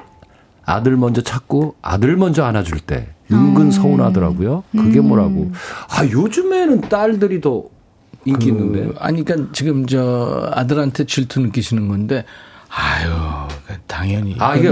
[0.65, 4.63] 아들 먼저 찾고 아들 먼저 안아줄 때 은근 서운하더라고요.
[4.71, 5.51] 그게 뭐라고?
[5.89, 7.65] 아 요즘에는 딸들이 더
[8.25, 8.87] 인기 있는데.
[8.87, 12.25] 그, 아니, 그러니까 지금 저 아들한테 질투 느끼시는 건데,
[12.69, 13.09] 아유,
[13.67, 14.35] 그 당연히.
[14.39, 14.69] 아 이게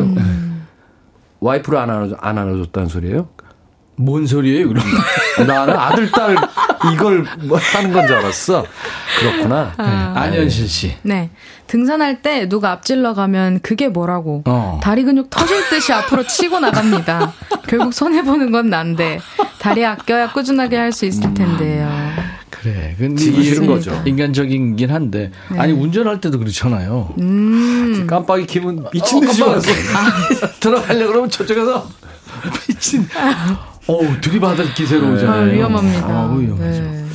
[1.46, 3.28] 와이프를 안 안아줘 안 안아줬다는 소리예요?
[3.98, 4.84] 뭔 소리예요, 그럼?
[5.48, 6.36] 나는 아들 딸
[6.94, 8.66] 이걸 뭐 하는 건 줄 알았어.
[9.20, 9.74] 그렇구나.
[9.78, 10.96] 안현실 씨.
[11.04, 11.30] 네.
[11.68, 14.44] 등산할 때 누가 앞질러 가면 그게 뭐라고.
[14.48, 14.80] 어.
[14.84, 17.32] 다리 근육 터질 듯이 앞으로 치고 나갑니다.
[17.68, 19.20] 결국 손해보는 건 난데.
[19.60, 21.90] 다리 아껴야 꾸준하게 할 수 있을 텐데요.
[22.74, 23.16] 그래.
[23.16, 24.02] 지기 싫은 거죠.
[24.06, 25.32] 인간적이긴 한데.
[25.58, 27.14] 아니, 운전할 때도 그렇잖아요.
[27.20, 28.06] 음.
[28.08, 29.72] 깜빡이 키면 미친 듯이 깜빡- 와서
[30.60, 31.88] 들어가려고 그러면 저쪽에서
[32.68, 33.08] 미친.
[33.88, 35.42] 어우, 들이받을 기세로 오잖아요.
[35.42, 36.08] 아, 위험합니다.
[36.08, 36.82] 아, 위험하죠.
[36.82, 37.06] 네.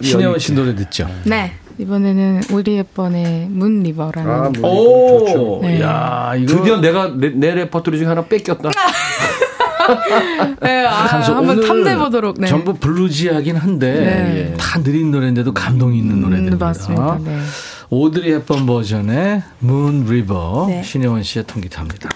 [0.00, 1.08] 신혜원 씨 노래 듣죠.
[1.24, 1.52] 네.
[1.78, 4.30] 이번에는 우리 헵번의 Moon River라는.
[4.32, 5.58] 아, 뭐, 오, 좋죠.
[5.62, 5.80] 네.
[5.82, 6.56] 야, 이거.
[6.56, 8.70] 드디어 내가 내, 내 레퍼토리 중에 하나 뺏겼다.
[10.62, 12.40] 네, 아, 한번 오늘 탐내 보도록.
[12.40, 12.46] 네.
[12.46, 14.54] 전부 bluesy하긴 한데 네.
[14.58, 16.56] 다 느린 노래인데도 감동이 있는 노래들입니다.
[16.56, 17.18] 음, 맞습니다.
[17.24, 17.38] 네.
[17.88, 20.82] 오드리 헵번 버전의 Moon River 네.
[20.82, 22.08] 신혜원 씨의 통기타입니다.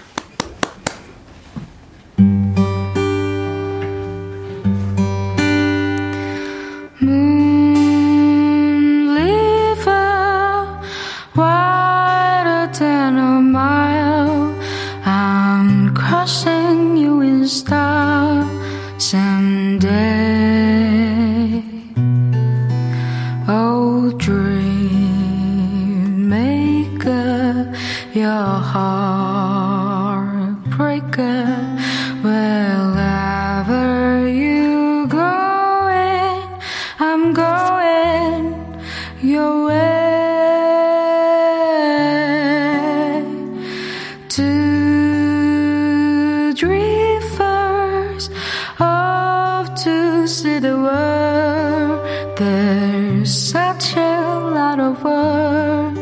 [52.37, 55.97] There's such a lot of world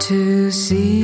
[0.00, 0.97] to see.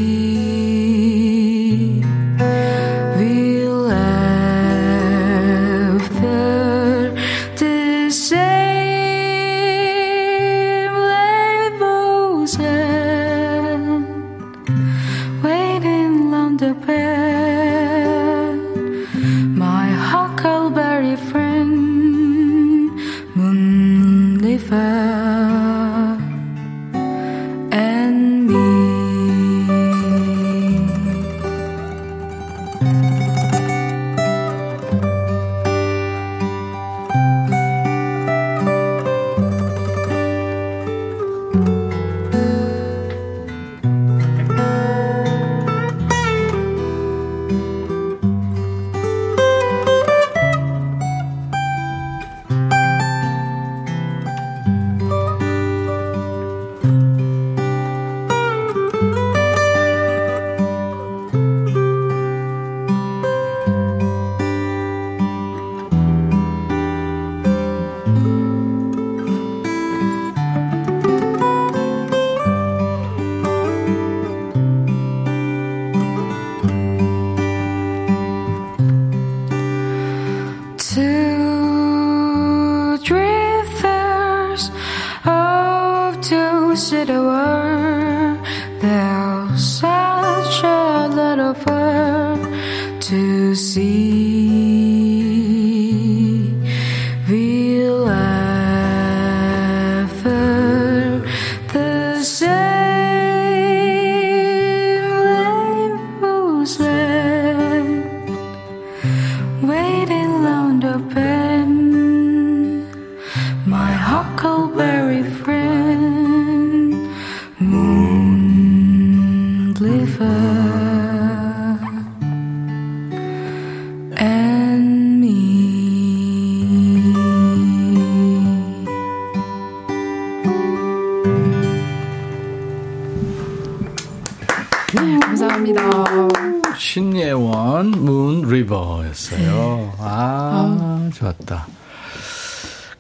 [136.95, 139.95] 신예원 Moon River였어요.
[139.99, 141.67] 아, 좋았다.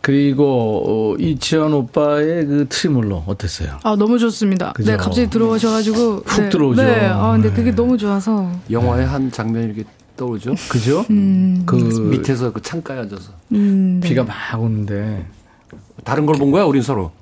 [0.01, 3.79] 그리고 어, 이치현 오빠의 그 트레몰로 어땠어요?
[3.83, 4.72] 아 너무 좋습니다.
[4.72, 4.91] 그죠?
[4.91, 6.83] 네 갑자기 들어오셔가지고 훅 네, 들어오죠.
[6.83, 7.55] 네, 아 근데 네.
[7.55, 9.85] 그게 너무 좋아서 영화의 한 장면이 이렇게
[10.16, 10.54] 떠오르죠.
[10.68, 11.04] 그죠?
[11.10, 14.08] 음, 그 밑에서 그 창가에 앉아서 음, 네.
[14.08, 15.26] 비가 막 오는데
[16.04, 17.12] 다른 걸 본 거야, 우린 서로.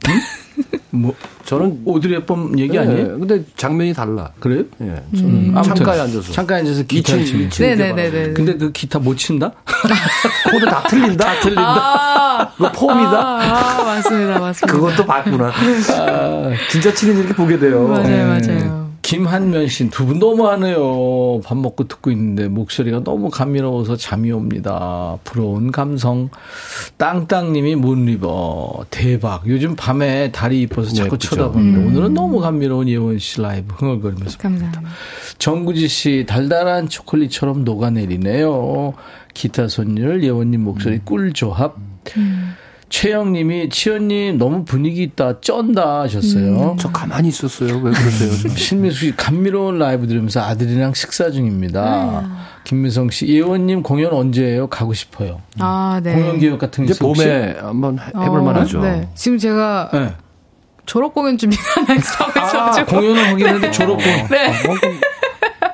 [0.91, 1.15] 뭐
[1.47, 3.19] 저는 오드리 헵번 얘기 예, 아니에요?
[3.19, 4.31] 근데 장면이 달라.
[4.41, 4.65] 그래요?
[4.83, 6.33] 예, 저는 아무튼 창가에 앉아서.
[6.33, 7.47] 창가에 앉아서 기타 치는.
[7.47, 8.33] 이층 네네네네.
[8.35, 9.53] 근데 그 기타 못 친다?
[10.53, 11.25] 코드 다 틀린다.
[11.25, 11.63] 다 틀린다.
[11.63, 13.11] 아, 그거 폼이다.
[13.11, 14.67] 아, 아, 맞습니다, 맞습니다.
[14.79, 15.47] 그것도 봤구나.
[15.99, 17.89] 아, 진짜 치는 이렇게 보게 돼요.
[17.89, 18.25] 맞아요, 네.
[18.27, 18.92] 맞아요.
[19.13, 21.43] 김한면 씨, 두 분 너무하네요.
[21.45, 25.19] 밥 먹고 듣고 있는데 목소리가 너무 감미로워서 잠이 옵니다.
[25.23, 26.31] 부러운 감성.
[26.97, 28.87] 땅땅님이 문리버.
[28.89, 29.47] 대박.
[29.47, 31.29] 요즘 밤에 다리 이뻐서 자꾸 예쁘죠.
[31.29, 34.39] 쳐다보는데 오늘은 너무 감미로운 예원 씨 라이브 흥얼거리면서.
[34.39, 34.81] 감사합니다.
[35.37, 38.95] 정구지 씨, 달달한 초콜릿처럼 녹아내리네요.
[39.35, 41.77] 기타 손율, 예원님 목소리 꿀 조합.
[42.93, 46.77] 최영님이 치현님 너무 분위기 있다, 쩐다 하셨어요.
[46.79, 47.77] 저 가만히 있었어요.
[47.79, 48.31] 왜 그러세요?
[48.43, 48.49] 저?
[48.51, 52.29] 신미숙 씨 감미로운 라이브 들으면서 아들이랑 식사 중입니다.
[52.65, 54.67] 김미성 씨 예원님 공연 언제예요?
[54.67, 55.41] 가고 싶어요.
[55.59, 56.13] 아, 네.
[56.13, 56.93] 공연 기획 같은 게?
[56.93, 58.83] 봄에 한번 해볼 어, 만하죠.
[58.83, 59.09] 네.
[59.15, 60.13] 지금 제가 네.
[60.85, 64.29] 졸업 공연 준비가 안 돼서 아, 공연을 하긴 했는데 졸업 공연.
[64.29, 64.53] 네.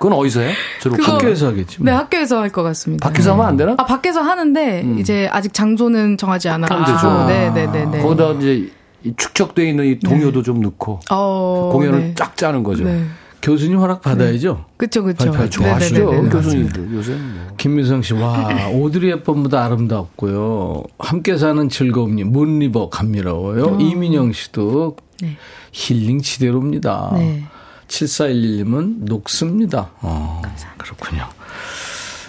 [0.00, 0.52] 그건 어디서 해?
[0.80, 1.12] 졸업 그거-?
[1.12, 1.78] 학교에서 하겠지.
[1.82, 1.86] 뭐.
[1.86, 3.06] 네, 학교에서 할 것 같습니다.
[3.08, 3.74] 밖에서 하면 안 되나?
[3.78, 6.96] 아, 밖에서 하는데 이제 아직 장소는 정하지 않아 가지고.
[6.96, 7.26] 되죠.
[7.26, 8.02] 네, 네, 네, 네.
[8.02, 8.70] 거기다 이제
[9.04, 12.12] 이 축적돼 있는 이 동요도 좀 넣고 어, 공연을 네.
[12.16, 12.84] 쫙 짜는 거죠.
[12.84, 13.04] 네.
[13.40, 14.64] 교수님 허락 받아야죠.
[14.76, 15.30] 그쵸, 그쵸.
[15.30, 16.28] 발표 좋아하시죠 네, 네, 네, 네.
[16.28, 17.46] 교수님들 요새 뭐.
[17.56, 20.82] 김미성 씨, 와, 오드리 헵번보다 아름답고요.
[20.98, 23.78] 함께 사는 즐거움님, 문리버 감미로워요.
[23.80, 25.36] 이민영 씨도 네.
[25.72, 27.12] 힐링 지대로입니다.
[27.14, 27.44] 네.
[27.88, 29.90] 7411님은 녹습니다.
[30.00, 30.42] 어,
[30.76, 31.28] 그렇군요.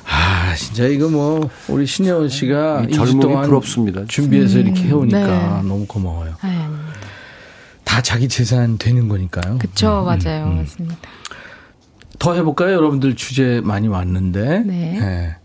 [0.05, 4.05] 아, 진짜 이거 뭐, 우리 신혜원 씨가 이 2주 젊음이 동안 부럽습니다.
[4.07, 5.68] 준비해서 이렇게 해오니까 네.
[5.68, 6.34] 너무 고마워요.
[6.41, 6.93] 아, 아닙니다.
[7.84, 9.60] 다 자기 재산 되는 거니까요.
[9.60, 10.47] 그쵸, 맞아요.
[10.47, 10.95] 맞습니다.
[12.18, 12.74] 더 해볼까요?
[12.74, 14.64] 여러분들 주제 많이 왔는데.
[14.66, 14.99] 네.
[14.99, 15.36] 예.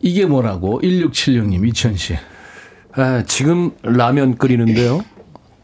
[0.00, 0.80] 이게 뭐라고?
[0.82, 2.16] 1676님, 이천 씨.
[2.92, 5.04] 아, 지금 라면 끓이는데요.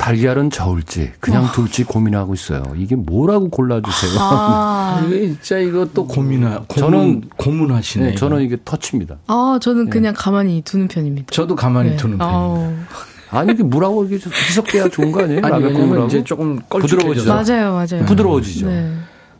[0.04, 2.62] 달걀은 저을지 그냥 둘지 고민하고 있어요.
[2.76, 4.12] 이게 뭐라고 골라주세요.
[4.20, 8.10] 아, 진짜 이거 또 고민하, 고문, 저는- 고문하시네.
[8.10, 9.16] 네, 저는 이게 터치입니다.
[9.28, 11.28] 아, 저는 그냥 가만히 두는 편입니다.
[11.32, 11.96] 저도 가만히 네.
[11.96, 12.38] 두는 편입니다.
[12.38, 12.84] 어,
[13.30, 15.40] 아니 이게 물하고 이게 희석돼야 좋은 거 아니에요?
[15.42, 17.26] 아니, 왜냐면 이제 조금 부드러워지죠.
[17.34, 18.04] 맞아요, 맞아요.
[18.04, 18.66] 부드러워지죠.
[18.66, 18.92] 네.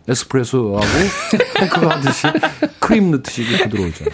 [0.09, 0.81] 에스프레소하고
[1.75, 2.27] 그거 하듯이
[2.79, 4.05] 크림 넣듯이 이게 부드러워져.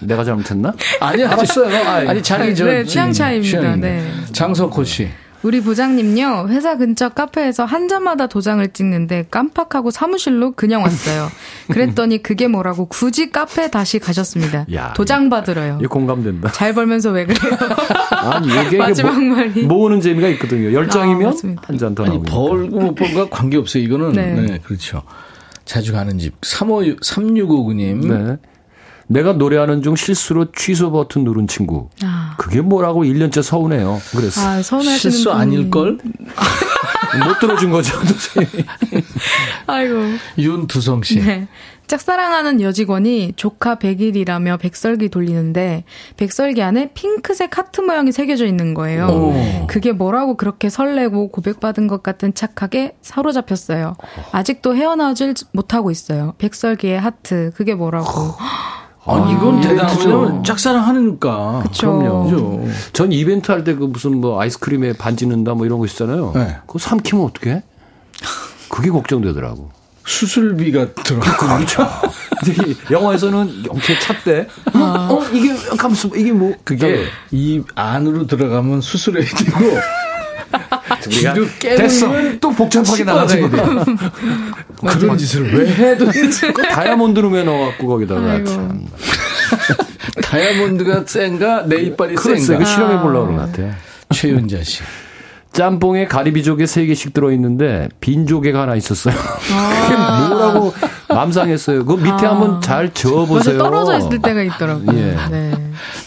[0.00, 0.74] 내가 잘못했나?
[1.00, 1.88] 아니, 알았어요.
[1.88, 2.06] 아이.
[2.08, 2.66] 아니, 자기 저.
[2.66, 3.60] 네, 취향 차이입니다.
[3.60, 3.88] 취향입니다.
[3.88, 4.10] 네.
[4.32, 5.08] 장석호 씨.
[5.44, 11.28] 우리 부장님요, 회사 근처 카페에서 한 잔마다 도장을 찍는데 깜빡하고 사무실로 그냥 왔어요.
[11.70, 14.64] 그랬더니 그게 뭐라고 굳이 카페 다시 가셨습니다.
[14.72, 15.76] 야, 도장 받으러요.
[15.80, 16.50] 이게 공감된다.
[16.52, 17.58] 잘 벌면서 왜 그래요?
[18.10, 19.62] 아니 이게 마지막 모, 말이.
[19.64, 20.70] 모으는 재미가 있거든요.
[20.70, 21.62] 아, 열정이면 맞습니다.
[21.66, 22.24] 한잔 더 아니, 나오고.
[22.24, 23.82] 벌고 못 벌과 관계없어요.
[23.82, 24.12] 이거는.
[24.12, 24.32] 네.
[24.32, 24.58] 네.
[24.64, 25.02] 그렇죠.
[25.66, 26.34] 자주 가는 집.
[26.42, 28.06] 35, 3659님.
[28.06, 28.36] 네.
[29.06, 31.88] 내가 노래하는 중 실수로 취소 버튼 누른 친구.
[32.02, 34.00] 아, 그게 뭐라고 1년째 서운해요.
[34.10, 34.40] 그랬어.
[34.40, 35.98] 아 실수 분이- 아닐 걸?
[37.26, 37.96] 못 들어준 거죠.
[38.00, 38.46] 도저히.
[39.66, 39.94] 아이고.
[40.38, 41.20] 윤두성 씨.
[41.20, 41.46] 네.
[41.86, 45.84] 짝사랑하는 여직원이 조카 100일이라며 백설기 돌리는데
[46.16, 49.06] 백설기 안에 핑크색 하트 모양이 새겨져 있는 거예요.
[49.08, 49.66] 오.
[49.66, 53.96] 그게 뭐라고 그렇게 설레고 고백받은 것 같은 착하게 사로잡혔어요.
[54.32, 56.32] 아직도 헤어나오질 못하고 있어요.
[56.38, 58.34] 백설기의 하트 그게 뭐라고.
[59.06, 59.68] 아니, 이건 이벤트죠.
[59.68, 60.42] 대단하죠.
[60.44, 61.62] 짝사랑 하니까.
[61.64, 61.98] 그쵸.
[61.98, 62.24] 그럼요.
[62.24, 62.64] 그죠.
[62.92, 66.32] 전 이벤트 할 때 그 무슨 뭐 아이스크림에 반지 넣는다 뭐 이런 거 있잖아요.
[66.34, 66.56] 네.
[66.66, 67.62] 그거 삼키면 어떡해?
[68.68, 69.70] 그게 걱정되더라고.
[70.06, 71.56] 수술비가 들어가고.
[71.56, 71.86] 그렇죠.
[72.46, 74.48] 이 영화에서는 영케 찼대.
[74.74, 79.58] 어, 이게 가면서 이게 뭐 그게 입 안으로 들어가면 수술해야 되고
[81.06, 82.08] 우리가 뒤로 깨는 됐어.
[82.08, 83.50] 걸또 복잡하게 나가지고.
[84.86, 88.44] 그런 짓을 왜 해도 그 다이아몬드로 왜 넣어갖고 거기다가.
[88.44, 88.86] 참.
[90.22, 92.36] 다이아몬드가 센가 내 이빨이 그랬어요.
[92.36, 93.74] 센가 이거 실험해 보려고 그런 것 같아요.
[94.10, 94.82] 최윤자 씨.
[95.52, 99.14] 짬뽕에 가리비조개 3개씩 들어있는데 빈 조개가 하나 있었어요.
[99.14, 100.74] 그게 뭐라고
[101.08, 101.84] 맘상했어요.
[101.84, 103.58] 그 밑에 한번 잘 저어보세요.
[103.58, 104.98] 떨어져 있을 때가 있더라고요.
[104.98, 105.16] 예.
[105.30, 105.52] 네.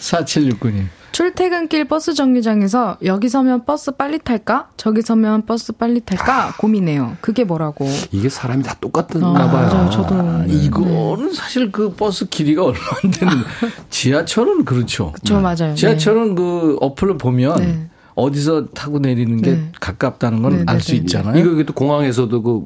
[0.01, 0.87] 4769님.
[1.12, 4.70] 출퇴근길 버스 정류장에서 여기 서면 버스 빨리 탈까?
[4.78, 6.53] 저기 서면 버스 빨리 탈까?
[6.60, 7.18] 고민해요.
[7.22, 7.88] 그게 뭐라고?
[8.12, 9.68] 이게 사람이 다 똑같나 어, 봐요.
[9.68, 9.89] 맞아요.
[9.89, 13.34] 저도 아, 이거는 사실 그 버스 길이가 얼마 안 되는
[13.89, 15.14] 지하철은 그렇죠.
[15.24, 15.74] 저 맞아요.
[15.76, 17.89] 지하철은 그 어플을 보면 네.
[18.16, 19.72] 어디서 타고 내리는 게 네.
[19.80, 20.97] 가깝다는 건 네, 알 네, 수 네.
[20.97, 21.38] 있잖아요.
[21.39, 22.64] 이거 또 공항에서도 그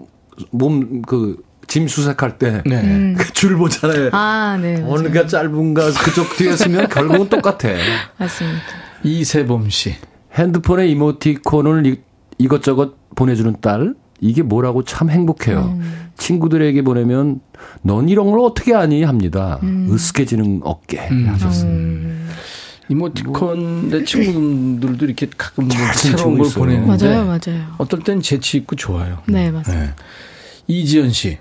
[0.52, 1.38] 몸그
[1.72, 3.14] 짐 수색할 때 네.
[3.18, 4.10] 그줄 보잖아요.
[4.12, 4.84] 아, 네.
[4.86, 7.70] 어느가 짧은가 그쪽 뒤에 쓰면 결국은 똑같아.
[8.20, 8.62] 맞습니다.
[9.04, 9.96] 이세범 씨.
[10.34, 12.02] 핸드폰에 이모티콘을 이,
[12.38, 15.78] 이것저것 보내주는 딸 이게 뭐라고 참 행복해요.
[15.80, 16.10] 음.
[16.18, 17.40] 친구들에게 보내면
[17.84, 19.58] 넌 이런 걸 어떻게 아니 합니다.
[19.64, 19.88] 음.
[19.94, 21.72] 으스해지는 어깨 하셨어요.
[22.90, 26.66] 이모티콘 내 친구들도 이렇게 가끔 뭐 새로운 친구 걸 있어요.
[26.66, 27.76] 보내는데 맞아요, 맞아요.
[27.78, 29.20] 어떨 땐 재치 있고 좋아요.
[29.28, 29.86] 네, 맞습니다.
[29.86, 29.94] 네.
[30.68, 31.38] 이지연 씨.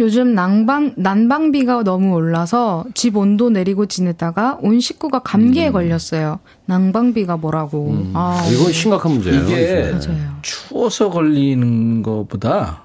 [0.00, 5.72] 요즘 난방, 난방비가 너무 올라서 집 온도 내리고 지내다가 온 식구가 감기에 음.
[5.74, 6.40] 걸렸어요.
[6.64, 8.06] 난방비가 뭐라고.
[8.14, 9.42] 아, 이건 심각한 문제예요.
[9.44, 10.38] 이게 맞아요.
[10.40, 12.82] 추워서 걸리는 것보다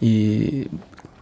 [0.00, 0.66] 이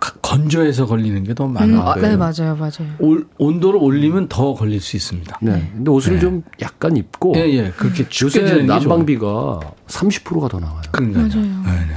[0.00, 2.08] 가- 건조해서 걸리는 게 더 많은 음, 아, 거예요.
[2.08, 2.90] 네, 맞아요, 맞아요.
[2.98, 5.38] 올- 온도를 올리면 더 걸릴 수 있습니다.
[5.42, 5.70] 네.
[5.74, 6.18] 근데 옷을 네.
[6.20, 7.70] 좀 약간 입고 예, 예.
[7.76, 10.82] 그렇게 요새 난방비가 30%가 더 나와요.
[10.90, 11.28] 그러니까요.
[11.28, 11.42] 맞아요.
[11.64, 11.94] 네, 네.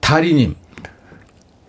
[0.00, 0.54] 다리님.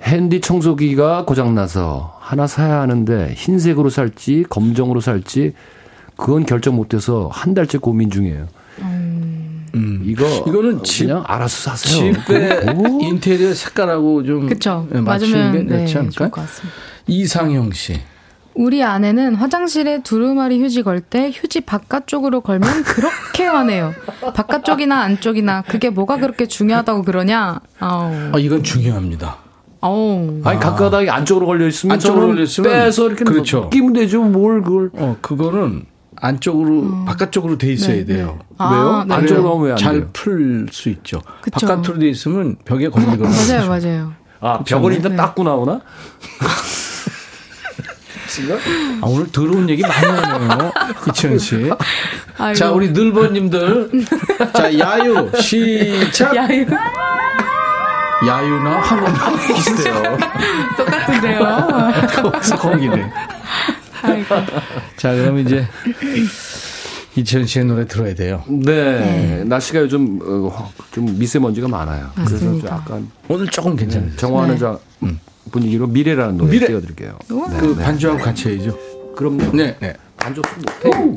[0.07, 5.53] 핸디 청소기가 고장나서 하나 사야 하는데 흰색으로 살지 검정으로 살지
[6.15, 8.47] 그건 결정 못해서 한 달째 고민 중이에요.
[8.81, 10.01] 음.
[10.05, 12.13] 이거 이거는 집- 그냥 알아서 사세요.
[12.13, 13.01] 집에 오.
[13.01, 14.87] 인테리어 색깔하고 좀 그쵸.
[14.95, 16.17] 예, 맞추는 게 네, 낫지?
[16.17, 16.75] 것 같습니다.
[17.05, 17.99] 이상형 씨.
[18.55, 23.93] 우리 아내는 화장실에 두루마리 휴지 걸 때 휴지 바깥쪽으로 걸면 그렇게 화내요.
[24.33, 27.59] 바깥쪽이나 안쪽이나 그게 뭐가 그렇게 중요하다고 그러냐?
[27.79, 28.11] 아우.
[28.33, 29.37] 아, 이건 중요합니다.
[29.87, 30.41] 아우.
[30.43, 33.69] 아니 가까다가 안쪽으로 걸려 있으면 안쪽으로 걸려 있으면 빼서 이렇게 그렇죠.
[33.69, 34.21] 끼면 되죠.
[34.21, 35.85] 뭘 그걸 어, 그거는
[36.17, 38.39] 안쪽으로 바깥쪽으로 돼 있어야 네, 돼요.
[38.39, 38.55] 네.
[38.57, 39.03] 아, 왜요?
[39.07, 39.15] 네.
[39.15, 39.75] 안쪽으로 하면 돼요?
[39.77, 41.21] 잘풀 수 있죠.
[41.41, 41.67] 그쵸.
[41.67, 43.29] 바깥으로 돼 있으면 벽에 걸리거나.
[43.29, 44.13] 맞아요, 맞아요.
[44.39, 45.17] 아 벽을 일단 네.
[45.17, 45.81] 닦고 나오나?
[49.01, 50.71] 아, 오늘 더러운 얘기 많이 하네요.
[51.09, 51.71] 이치현 씨.
[52.37, 52.55] 아이고.
[52.55, 53.89] 자, 우리 늘버님들.
[54.53, 56.35] 자, 야유, 시작.
[56.35, 56.65] 야유.
[58.25, 60.17] 야유나 황혼나 비슷해요.
[60.77, 61.39] 똑같은데요.
[62.57, 63.11] 거기네.
[64.01, 64.35] 아이고.
[64.95, 65.67] 자, 그럼 이제
[67.15, 68.43] 이치현 씨의 노래 들어야 돼요.
[68.47, 69.43] 네.
[69.45, 72.09] 날씨가 요즘 어, 좀 미세먼지가 많아요.
[72.15, 72.75] 그래서 좀 맞습니다.
[72.75, 74.15] 약간 오늘 조금 괜찮아요.
[74.15, 74.59] 정화하는 네.
[74.59, 74.77] 자
[75.51, 76.67] 분위기로 미래라는 노래 미래.
[76.67, 77.17] 띄워드릴게요.
[77.29, 77.83] 네, 그 네.
[77.83, 78.77] 반주하고 같이 해야죠.
[79.15, 79.51] 그럼요.
[79.53, 79.93] 네, 네.
[80.17, 80.41] 반주
[80.83, 81.13] 못해.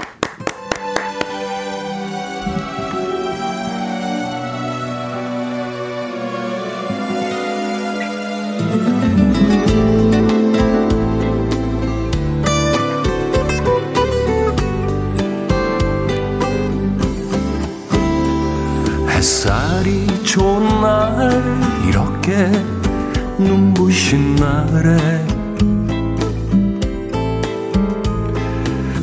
[23.38, 24.96] 눈부신 날에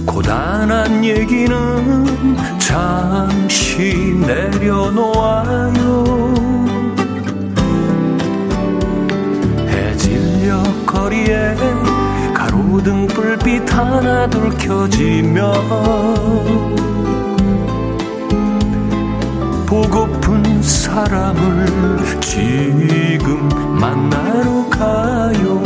[0.05, 1.55] 고단한 얘기는
[2.57, 6.03] 잠시 내려놓아요.
[9.67, 11.55] 해질녘 거리에
[12.33, 15.53] 가로등 불빛 하나 둘 켜지면
[19.65, 20.07] 보고
[20.97, 23.47] 픈 사람을 지금
[23.79, 25.61] 만나러 가요.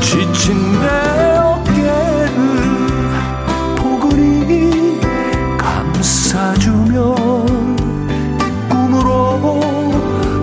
[0.00, 2.30] 지친 내 어깨를
[3.76, 5.00] 포근히
[5.56, 7.14] 감싸주며
[8.68, 9.50] 꿈으로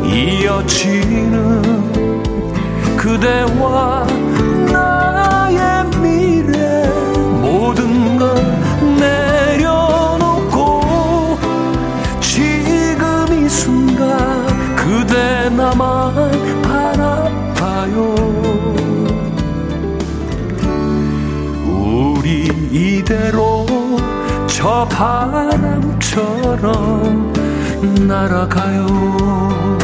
[0.03, 1.62] 이어지는
[2.97, 3.97] 그대와
[24.58, 26.12] 저 바람처럼
[28.08, 29.77] 날아가요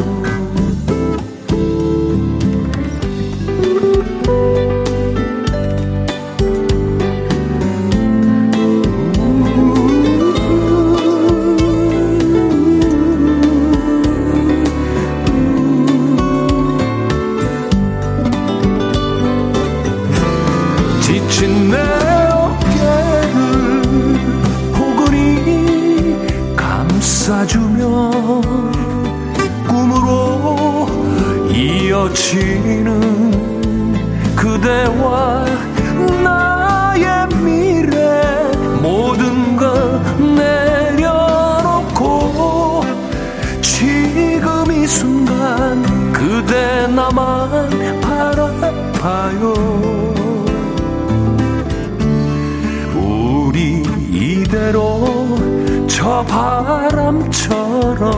[56.28, 58.12] 저 바람처럼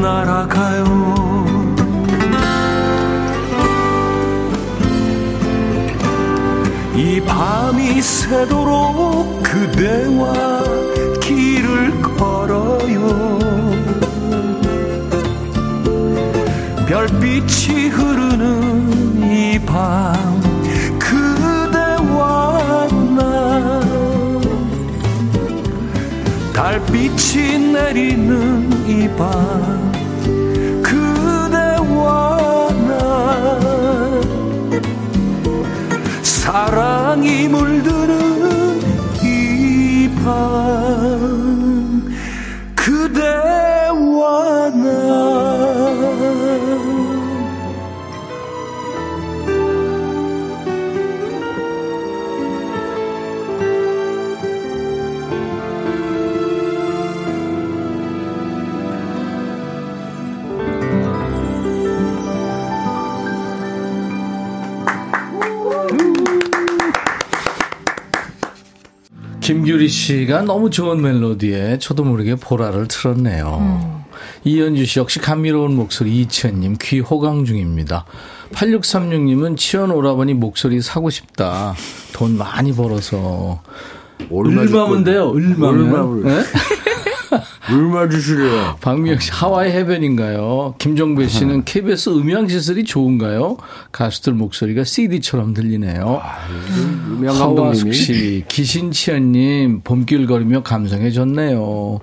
[0.00, 1.44] 날아가요.
[6.94, 10.62] 이 밤이 새도록 그대와
[11.20, 13.38] 길을 걸어요.
[16.86, 20.21] 별빛이 흐르는 이 밤
[30.82, 32.92] 그대와 나
[36.22, 38.80] 사랑이 물드는
[39.22, 42.14] 이 밤
[42.76, 45.31] 그대와 나
[69.52, 74.02] 김규리 씨가 너무 좋은 멜로디에 저도 모르게 보라를 틀었네요.
[74.44, 78.06] 이현주 씨 역시 감미로운 목소리 이치현님 귀 호강 중입니다.
[78.52, 81.74] 8636님은 치현 오라버니 목소리 사고 싶다.
[82.14, 83.60] 돈 많이 벌어서.
[84.30, 84.62] 얼마?
[85.04, 85.28] 돼요?
[85.28, 86.24] 얼마면?
[87.70, 88.76] 얼마 주시래요?
[88.80, 90.74] 박미영 씨 하와이 해변인가요?
[90.78, 93.56] 김종배 씨는 KBS 음향 시설이 좋은가요?
[93.92, 96.20] 가수들 목소리가 CD처럼 들리네요.
[97.10, 102.00] 유명 하와숙 감독님이 씨, 기신치연님, 봄길 걸으며 감성해졌네요.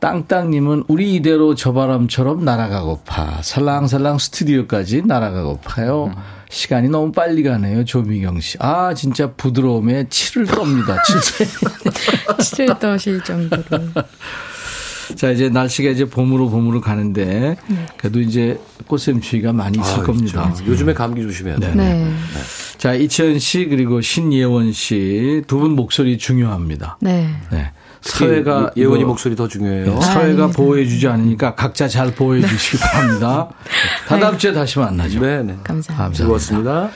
[0.00, 3.42] 땅땅님은 우리 이대로 저 바람처럼 날아가고파.
[3.42, 6.12] 살랑살랑 스튜디오까지 날아가고파요.
[6.50, 7.84] 시간이 너무 빨리 가네요.
[7.84, 8.58] 조미경 씨.
[8.60, 10.98] 아, 진짜 부드러움에 치를 떱니다.
[11.02, 11.44] 진짜.
[12.42, 13.62] 치를 떠실 정도로.
[15.14, 17.86] 자, 이제 날씨가 이제 봄으로 봄으로 가는데, 네.
[17.96, 20.48] 그래도 이제 꽃샘추위가 많이 있을 아, 겁니다.
[20.50, 20.66] 있죠.
[20.66, 21.74] 요즘에 감기 조심해야 돼.
[21.74, 22.12] 네.
[22.78, 26.98] 자, 이치현 씨, 그리고 신예원 씨, 두 분 목소리 중요합니다.
[27.00, 27.28] 네.
[27.50, 27.70] 네.
[28.02, 29.86] 사회가 예- 예원이 이거- 목소리 더 중요해요.
[29.94, 30.46] 네, 사회가 아닙니다.
[30.48, 33.48] 보호해주지 않으니까 각자 잘 보호해주시기 바랍니다.
[34.06, 35.18] 다다음 주에 다시 만나죠.
[35.20, 35.56] 네, 네.
[35.64, 35.94] 감사합니다.
[35.94, 36.12] 감사합니다.
[36.16, 36.90] 즐거웠습니다.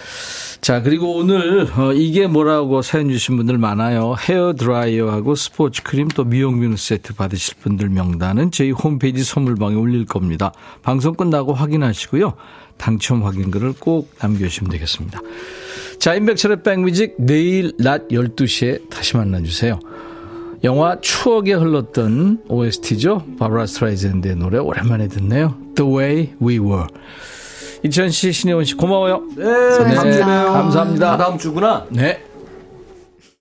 [0.60, 4.14] 자, 그리고 오늘 어, 이게 뭐라고 사연 주신 분들 많아요.
[4.28, 10.04] 헤어 드라이어하고 스포츠 크림 또 미용 비누 세트 받으실 분들 명단은 저희 홈페이지 선물방에 올릴
[10.04, 10.52] 겁니다.
[10.82, 12.34] 방송 끝나고 확인하시고요.
[12.76, 15.20] 당첨 확인글을 꼭 남겨주시면 되겠습니다.
[15.98, 19.80] 자, 인백철의 백뮤직 내일 낮 12시에 다시 만나주세요.
[20.62, 23.24] 영화 추억에 흘렀던 OST죠.
[23.38, 25.56] 바브라 스트라이젠드의 노래 오랜만에 듣네요.
[25.74, 26.86] The Way We Were.
[27.82, 29.22] 이천 씨, 신혜원 씨 고마워요.
[29.36, 30.52] 네, 주에 봬요.
[30.52, 31.12] 감사합니다.
[31.12, 31.86] 아, 다음 주구나.
[31.90, 32.22] 네.